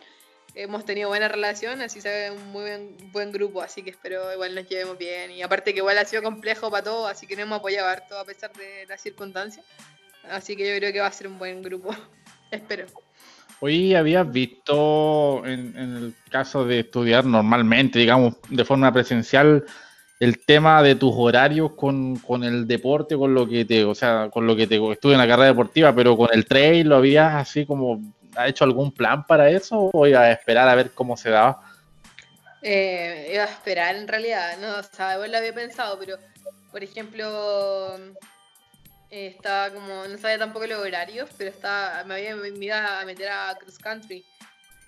[0.56, 4.32] hemos tenido buena relación, así se ve un muy buen, buen, grupo, así que espero
[4.34, 5.32] igual nos llevemos bien.
[5.32, 8.18] Y aparte que igual ha sido complejo para todos, así que nos hemos apoyado harto
[8.18, 9.66] a pesar de las circunstancias.
[10.24, 11.96] Así que yo creo que va a ser un buen grupo.
[12.52, 12.86] Espero.
[13.62, 19.66] Hoy habías visto, en, el caso de estudiar normalmente, digamos, de forma presencial,
[20.20, 24.30] el tema de tus horarios con, con, el deporte, con lo que te, o sea,
[24.32, 27.36] con lo que te estuve en la carrera deportiva, pero con el trail, ¿lo habías
[27.36, 28.02] así como,
[28.36, 31.62] ha hecho algún plan para eso o ibas a esperar a ver cómo se daba?
[32.62, 36.18] Eh, iba a esperar en realidad, no, o sea, igual lo había pensado, pero
[36.72, 37.98] por ejemplo,
[39.10, 43.56] estaba como, no sabía tampoco los horarios, pero estaba, me había ido a meter a
[43.60, 44.26] cross country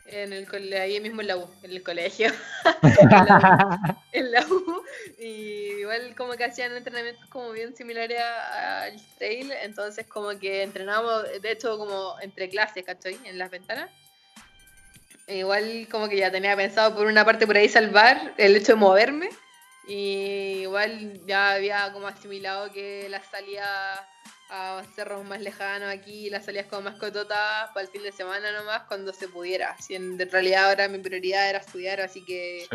[0.05, 2.31] en el ahí mismo en la U, en el colegio,
[4.11, 4.83] en, la U,
[5.19, 11.23] y igual como que hacían entrenamientos como bien similares al trail, entonces como que entrenábamos,
[11.41, 13.17] de hecho como entre clases, ¿cachai?
[13.25, 13.89] En las ventanas.
[15.27, 18.73] E igual como que ya tenía pensado por una parte por ahí salvar el hecho
[18.73, 19.29] de moverme,
[19.87, 24.07] y igual ya había como asimilado que la salida
[24.49, 28.51] a cerros más lejanos aquí, las salidas como más cototas para el fin de semana
[28.51, 29.77] nomás, cuando se pudiera.
[29.79, 32.67] Si en, realidad ahora mi prioridad era estudiar, así que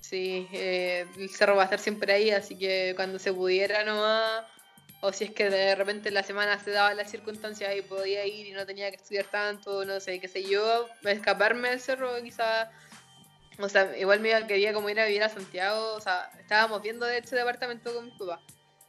[0.00, 4.44] sí, eh, el cerro va a estar siempre ahí, así que cuando se pudiera nomás,
[5.00, 8.46] o si es que de repente la semana se daba las circunstancias y podía ir
[8.46, 12.68] y no tenía que estudiar tanto, no sé, qué sé yo, escaparme del cerro quizás
[13.58, 15.94] O sea, igual me quería como ir a vivir a Santiago.
[15.94, 18.40] O sea, estábamos viendo de hecho departamento con mi papá.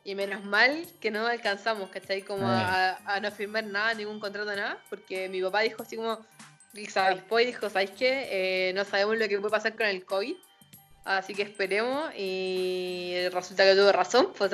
[0.06, 2.24] Y menos mal que no alcanzamos, ¿cachai?
[2.24, 4.78] Como a, a, no firmar nada, ningún contrato, nada.
[4.90, 6.26] Porque mi papá dijo así como,
[6.74, 8.28] y dijo, ¿sabéis qué?
[8.32, 10.36] Eh, no sabemos lo que puede pasar con el COVID.
[11.06, 12.12] Así que esperemos.
[12.18, 14.34] Y resulta que tuvo razón.
[14.38, 14.52] Pues,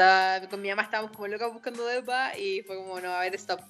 [0.50, 3.62] con mi mamá estábamos como locas buscando depa y fue como, no, a ver, stop.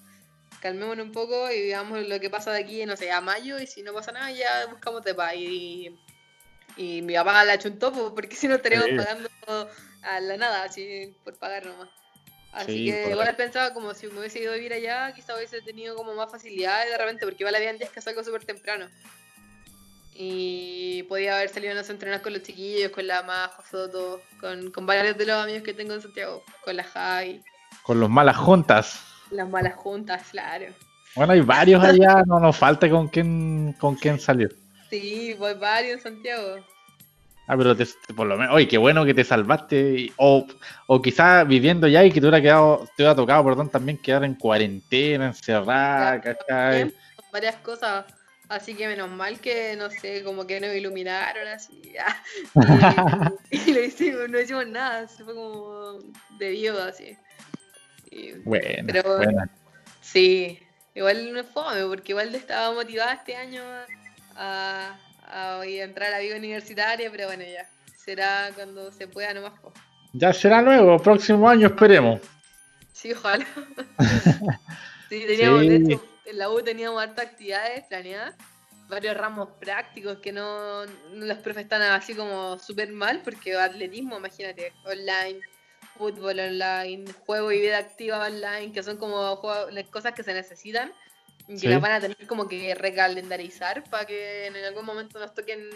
[0.61, 3.59] Calmémonos un poco y veamos lo que pasa de aquí, no sé, a mayo.
[3.59, 5.35] Y si no pasa nada, ya buscamos depa.
[5.35, 5.95] Y,
[6.79, 9.29] y mi papá la chuntó, pues, porque si no estaríamos pagando
[10.01, 11.89] a la nada, así por pagar nomás.
[12.53, 15.93] Así que igual pensaba como si me hubiese ido a vivir allá, quizá hubiese tenido
[15.93, 18.87] como más facilidades de repente, porque igual habían días que salgo súper temprano.
[20.13, 24.85] Y podía haber salido a entrenar con los chiquillos, con la Majo Soto, con, con
[24.85, 27.43] varios de los amigos que tengo en Santiago, con la Javi.
[27.83, 29.03] Con los malas juntas.
[29.31, 30.67] Las malas juntas, claro.
[31.13, 34.55] Bueno, hay varios allá, no nos falta con quién, con quién salir.
[34.89, 36.57] Sí, pues varios en Santiago.
[37.47, 37.75] Ah, pero
[38.15, 40.13] por lo menos, oye, qué bueno que te salvaste.
[40.17, 40.45] o,
[40.85, 44.23] o quizás viviendo ya y que te hubiera quedado, te hubiera tocado, perdón, también quedar
[44.23, 46.93] en cuarentena, encerrada, ¿cachai?
[47.31, 48.05] Varias cosas.
[48.49, 51.93] Así que menos mal que, no sé, como que nos iluminaron así.
[53.51, 55.99] y, le hicimos, no hicimos nada, se fue como
[56.37, 57.17] de viuda así.
[58.43, 59.43] bueno, pero, bueno.
[60.01, 60.59] Sí,
[60.93, 63.85] igual no es fome, porque igual estaba motivada este año a,
[64.39, 67.69] a, entrar a la vida universitaria, pero bueno, ya.
[67.95, 69.53] Será cuando se pueda nomás.
[70.13, 72.21] Ya será luego, próximo año esperemos.
[72.93, 73.45] Sí, ojalá.
[75.09, 78.35] sí, teníamos, de hecho, en la U teníamos hartas actividades planeadas,
[78.87, 84.17] varios ramos prácticos que no, no los profes están así como súper mal, porque atletismo,
[84.17, 85.39] imagínate, online,
[85.97, 89.39] fútbol online, juego y vida activa online, que son como
[89.71, 90.91] las cosas que se necesitan
[91.47, 95.69] que las van a tener como que recalendarizar para que en algún momento nos toquen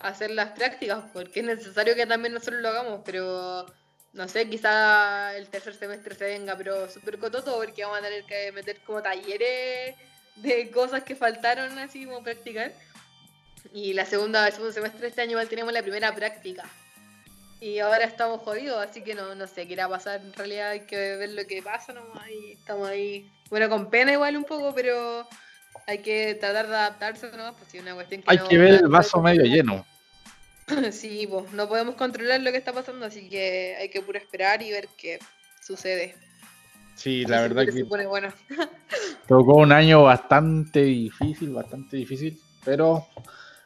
[0.00, 3.66] hacer las prácticas, porque es necesario que también nosotros lo hagamos, pero
[4.12, 8.24] no sé, quizá el tercer semestre se venga, pero súper cototo, porque vamos a tener
[8.24, 9.96] que meter como talleres
[10.36, 12.72] de cosas que faltaron así como practicar.
[13.72, 16.64] Y la segunda, el segundo semestre de este año igual tenemos la primera práctica.
[17.62, 20.20] Y ahora estamos jodidos, así que no, no sé qué irá a pasar.
[20.20, 24.12] En realidad hay que ver lo que pasa nomás y estamos ahí bueno, con pena
[24.12, 25.28] igual un poco, pero
[25.86, 27.54] hay que tratar de adaptarse, ¿no?
[27.54, 29.86] Pues una cuestión que Hay que ver el vaso medio lleno.
[30.90, 34.62] Sí, pues no podemos controlar lo que está pasando, así que hay que puro esperar
[34.62, 35.20] y ver qué
[35.60, 36.16] sucede.
[36.96, 38.32] Sí, la verdad que, bueno.
[39.28, 43.06] tocó un año bastante difícil, bastante difícil, pero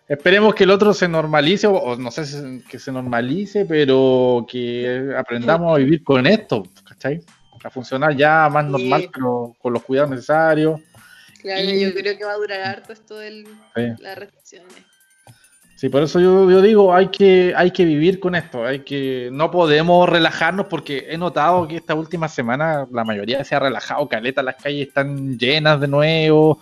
[0.09, 5.15] esperemos que el otro se normalice, o no sé si que se normalice, pero que
[5.17, 7.23] aprendamos a vivir con esto, ¿cachai?
[7.67, 10.81] a funcionar ya más normal, pero con los cuidados necesarios.
[11.41, 13.45] Claro, yo creo que va a durar harto esto de
[13.99, 14.73] las restricciones.
[15.75, 19.29] Sí, por eso yo, yo, digo, hay que, hay que vivir con esto, hay que,
[19.31, 24.09] no podemos relajarnos porque he notado que esta última semana la mayoría se ha relajado,
[24.09, 26.61] caleta, las calles están llenas de nuevo,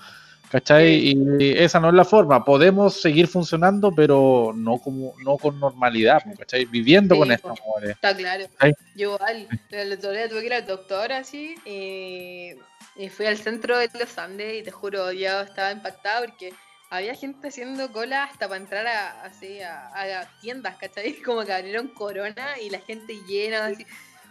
[0.55, 1.17] ¿cachai?
[1.41, 2.45] Y esa no es la forma.
[2.45, 6.65] Podemos seguir funcionando, pero no como no con normalidad, ¿cachai?
[6.67, 7.53] Viviendo con esto.
[7.83, 8.45] Está claro.
[8.95, 12.53] Yo igual, el otro día tuve que ir al doctor así, y,
[13.09, 16.53] fui al centro de los Andes y te juro, yo estaba impactada porque
[16.89, 21.15] había gente haciendo cola hasta para entrar a, así, a, tiendas, ¿cachai?
[21.25, 23.85] Como que abrieron corona y la gente llena, así.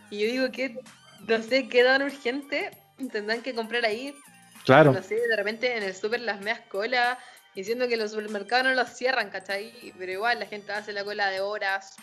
[0.09, 0.80] Y yo digo que,
[1.28, 2.71] no sé, qué tan urgente
[3.11, 4.15] tendrán que comprar ahí
[4.66, 4.93] Claro.
[4.93, 7.18] No sé, de repente en el súper las meas colas,
[7.55, 9.93] diciendo que los supermercados no los cierran, ¿cachai?
[9.97, 11.95] Pero igual la gente hace la cola de horas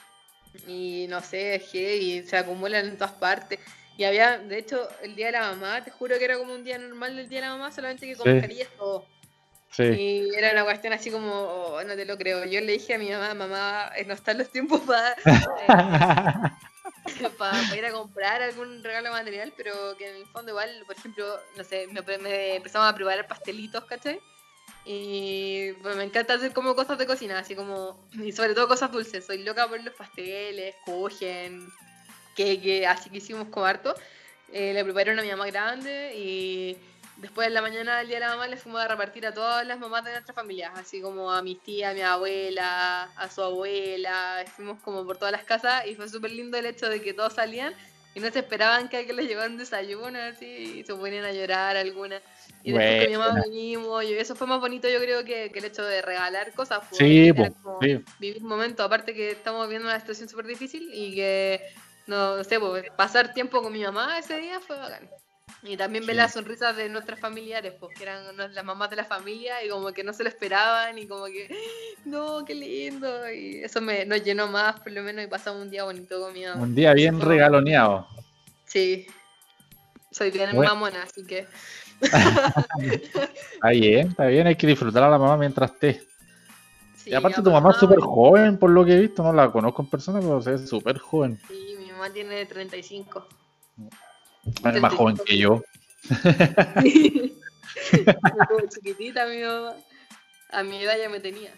[0.67, 3.59] y no sé, y se acumulan en todas partes.
[3.97, 6.65] Y había, de hecho, el día de la mamá, te juro que era como un
[6.65, 8.59] día normal del día de la mamá, solamente que con sí.
[8.79, 9.07] todo.
[9.71, 9.83] Sí.
[9.85, 12.45] Y era una cuestión así como, oh, no te lo creo.
[12.45, 15.15] Yo le dije a mi mamá, mamá, no están los tiempos para...
[17.39, 21.27] para, ir a comprar algún regalo material, pero que en el fondo igual, por ejemplo,
[21.57, 24.21] no sé, me, empezamos a preparar pastelitos, ¿cachai?
[24.85, 28.91] Y pues, me encanta hacer como cosas de cocina, así como, y sobre todo cosas
[28.91, 29.27] dulces.
[29.27, 31.69] Soy loca por los pasteles, cogen,
[32.35, 33.95] que, así que hicimos como harto.
[34.53, 36.77] Eh, le preparé una mi mamá grande y
[37.21, 39.67] Después en la mañana del día de la mamá le fuimos a repartir a todas
[39.67, 43.43] las mamás de nuestra familia, así como a mis tías, a mi abuela, a su
[43.43, 47.13] abuela, fuimos como por todas las casas y fue súper lindo el hecho de que
[47.13, 47.75] todos salían
[48.15, 51.33] y no se esperaban que a que les llevaran desayuno así y se ponían a
[51.33, 52.23] llorar algunas.
[52.65, 55.65] Y después con mi mamá vinimos, y eso fue más bonito yo creo que, el
[55.65, 56.81] hecho de regalar cosas.
[56.89, 57.33] Pues, sí,
[58.19, 61.61] Vivir un momento, aparte que estamos viendo una situación súper difícil y que,
[62.07, 65.09] no, sé, pues, pasar tiempo con mi mamá ese día fue bacán.
[65.63, 69.05] Y también ver las sonrisas de nuestras familiares, pues que eran las mamás de la
[69.05, 71.55] familia y como que no se lo esperaban y como que,
[72.07, 73.31] no, qué lindo.
[73.31, 76.33] Y eso me, nos llenó más, por lo menos, y pasamos un día bonito con
[76.33, 78.07] mi Un día bien regaloneado.
[78.65, 79.07] Sí.
[80.11, 81.47] Soy bien mamona, así que...
[82.01, 86.03] está bien, está bien, hay que disfrutar a la mamá mientras esté.
[87.05, 89.83] y aparte tu mamá es súper joven, por lo que he visto, no la conozco
[89.83, 91.39] en persona, pero es súper joven.
[91.47, 93.29] Sí, mi mamá tiene 35.
[94.81, 95.63] Más joven que yo.
[98.71, 99.75] chiquitita mi mamá.
[100.53, 101.53] A mi edad ya me tenía.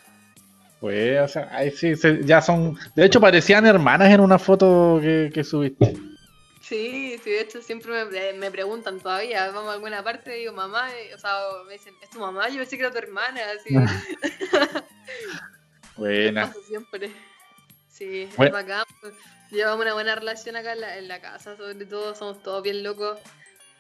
[0.80, 2.76] Pues, o sea, ahí sí, ya son.
[2.96, 5.94] De hecho, parecían hermanas en una foto que, que subiste.
[6.60, 10.88] Sí, sí, de hecho siempre me, me, preguntan todavía, vamos a alguna parte, digo, mamá,
[11.14, 11.32] o sea,
[11.66, 12.48] me dicen, ¿es tu mamá?
[12.48, 13.74] Yo pensé que era tu hermana, así.
[15.96, 16.52] Buena.
[16.66, 17.10] siempre.
[18.02, 18.58] Sí, bueno.
[18.58, 18.84] es bacán.
[19.00, 19.14] Pues
[19.50, 23.18] llevamos una buena relación acá en la, casa, sobre todo, somos todos bien locos.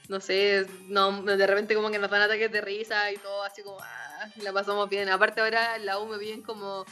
[0.08, 3.62] No sé, no, de repente como que nos dan ataques de risa y todo así
[3.62, 5.08] como, ah, la pasamos bien.
[5.08, 6.84] Aparte ahora en la U me piden como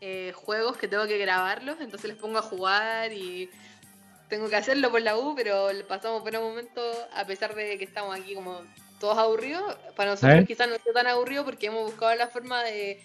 [0.00, 3.50] eh, juegos que tengo que grabarlos, entonces les pongo a jugar y
[4.28, 6.82] tengo que hacerlo por la U, pero pasamos por un momento,
[7.14, 8.62] a pesar de que estamos aquí como
[9.00, 10.46] todos aburridos, para nosotros ¿Eh?
[10.46, 13.04] quizás no sea tan aburrido porque hemos buscado la forma de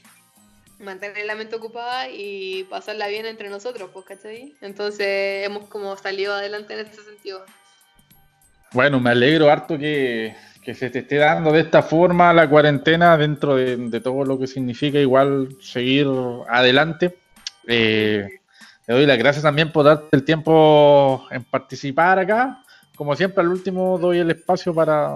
[0.81, 4.55] mantener la mente ocupada y pasarla bien entre nosotros, pues, ¿cachai?
[4.61, 7.45] Entonces hemos como salido adelante en ese sentido.
[8.73, 13.55] Bueno, me alegro harto que, se te esté dando de esta forma la cuarentena dentro
[13.55, 16.07] de, todo lo que significa igual seguir
[16.47, 17.17] adelante.
[17.67, 18.27] Eh,
[18.87, 22.63] doy las gracias también por darte el tiempo en participar acá.
[22.95, 25.15] Como siempre, al último doy el espacio para,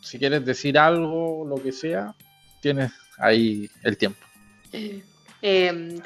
[0.00, 2.14] si quieres decir algo, lo que sea,
[2.60, 4.31] tienes ahí el tiempo.
[5.44, 6.00] Eh,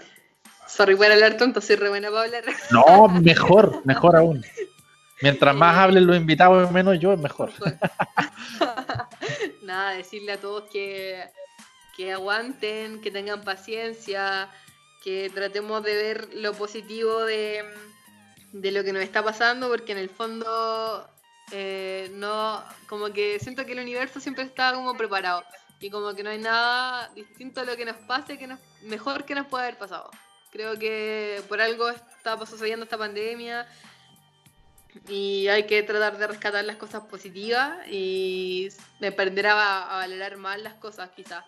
[0.67, 2.45] sorry por hablar tonto, soy re buena para hablar.
[2.71, 4.43] No, mejor, mejor aún.
[5.21, 7.53] Mientras más hablen los invitados, menos yo, es mejor.
[9.63, 11.23] Nada, decirle a todos que,
[11.97, 14.49] que aguanten, que tengan paciencia,
[15.05, 17.63] que tratemos de ver lo positivo de,
[18.53, 21.07] de lo que nos está pasando, porque en el fondo
[21.53, 25.45] eh, no, como que siento que el universo siempre está como preparado
[25.81, 29.25] y como que no hay nada distinto a lo que nos pase que nos, mejor
[29.25, 30.11] que nos pueda haber pasado.
[30.51, 33.67] Creo que por algo está sucediendo esta pandemia
[35.09, 38.69] y hay que tratar de rescatar las cosas positivas y
[39.07, 41.45] aprender a, a valorar más las cosas quizás.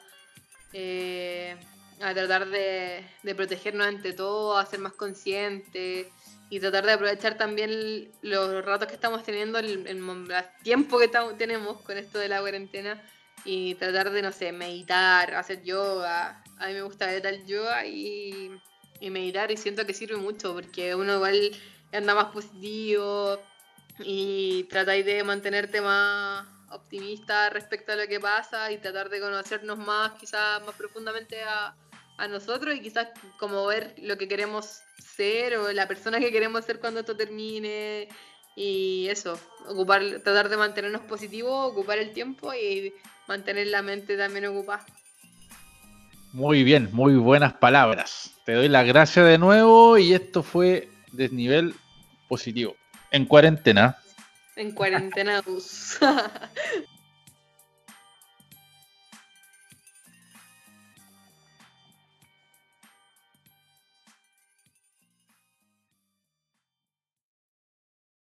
[0.72, 1.57] Eh,
[2.01, 3.05] a tratar de,
[3.35, 6.07] protegernos ante todo, a ser más conscientes
[6.51, 11.81] y tratar de aprovechar también los ratos que estamos teniendo, el, el tiempo que tenemos
[11.83, 13.03] con esto de la cuarentena
[13.51, 16.45] y tratar de, no sé, meditar, hacer yoga.
[16.59, 18.51] A mí me gusta ver el yoga y,
[19.01, 21.57] meditar y siento que sirve mucho porque uno igual
[21.91, 23.41] anda más positivo
[24.01, 29.79] y tratáis de mantenerte más optimista respecto a lo que pasa y tratar de conocernos
[29.79, 31.75] más, quizás más profundamente a,
[32.19, 36.67] a nosotros y quizás como ver lo que queremos ser o la persona que queremos
[36.67, 38.09] ser cuando esto termine
[38.61, 39.39] y eso,
[39.69, 42.93] ocupar, tratar de mantenernos positivos, ocupar el tiempo y
[43.29, 44.85] mantener la mente también ocupada.
[46.33, 48.33] Muy bien, muy buenas palabras.
[48.45, 51.73] Te doy las gracias de nuevo y esto fue desnivel
[52.29, 52.75] positivo.
[53.13, 53.97] En cuarentena.
[54.57, 55.41] En cuarentena.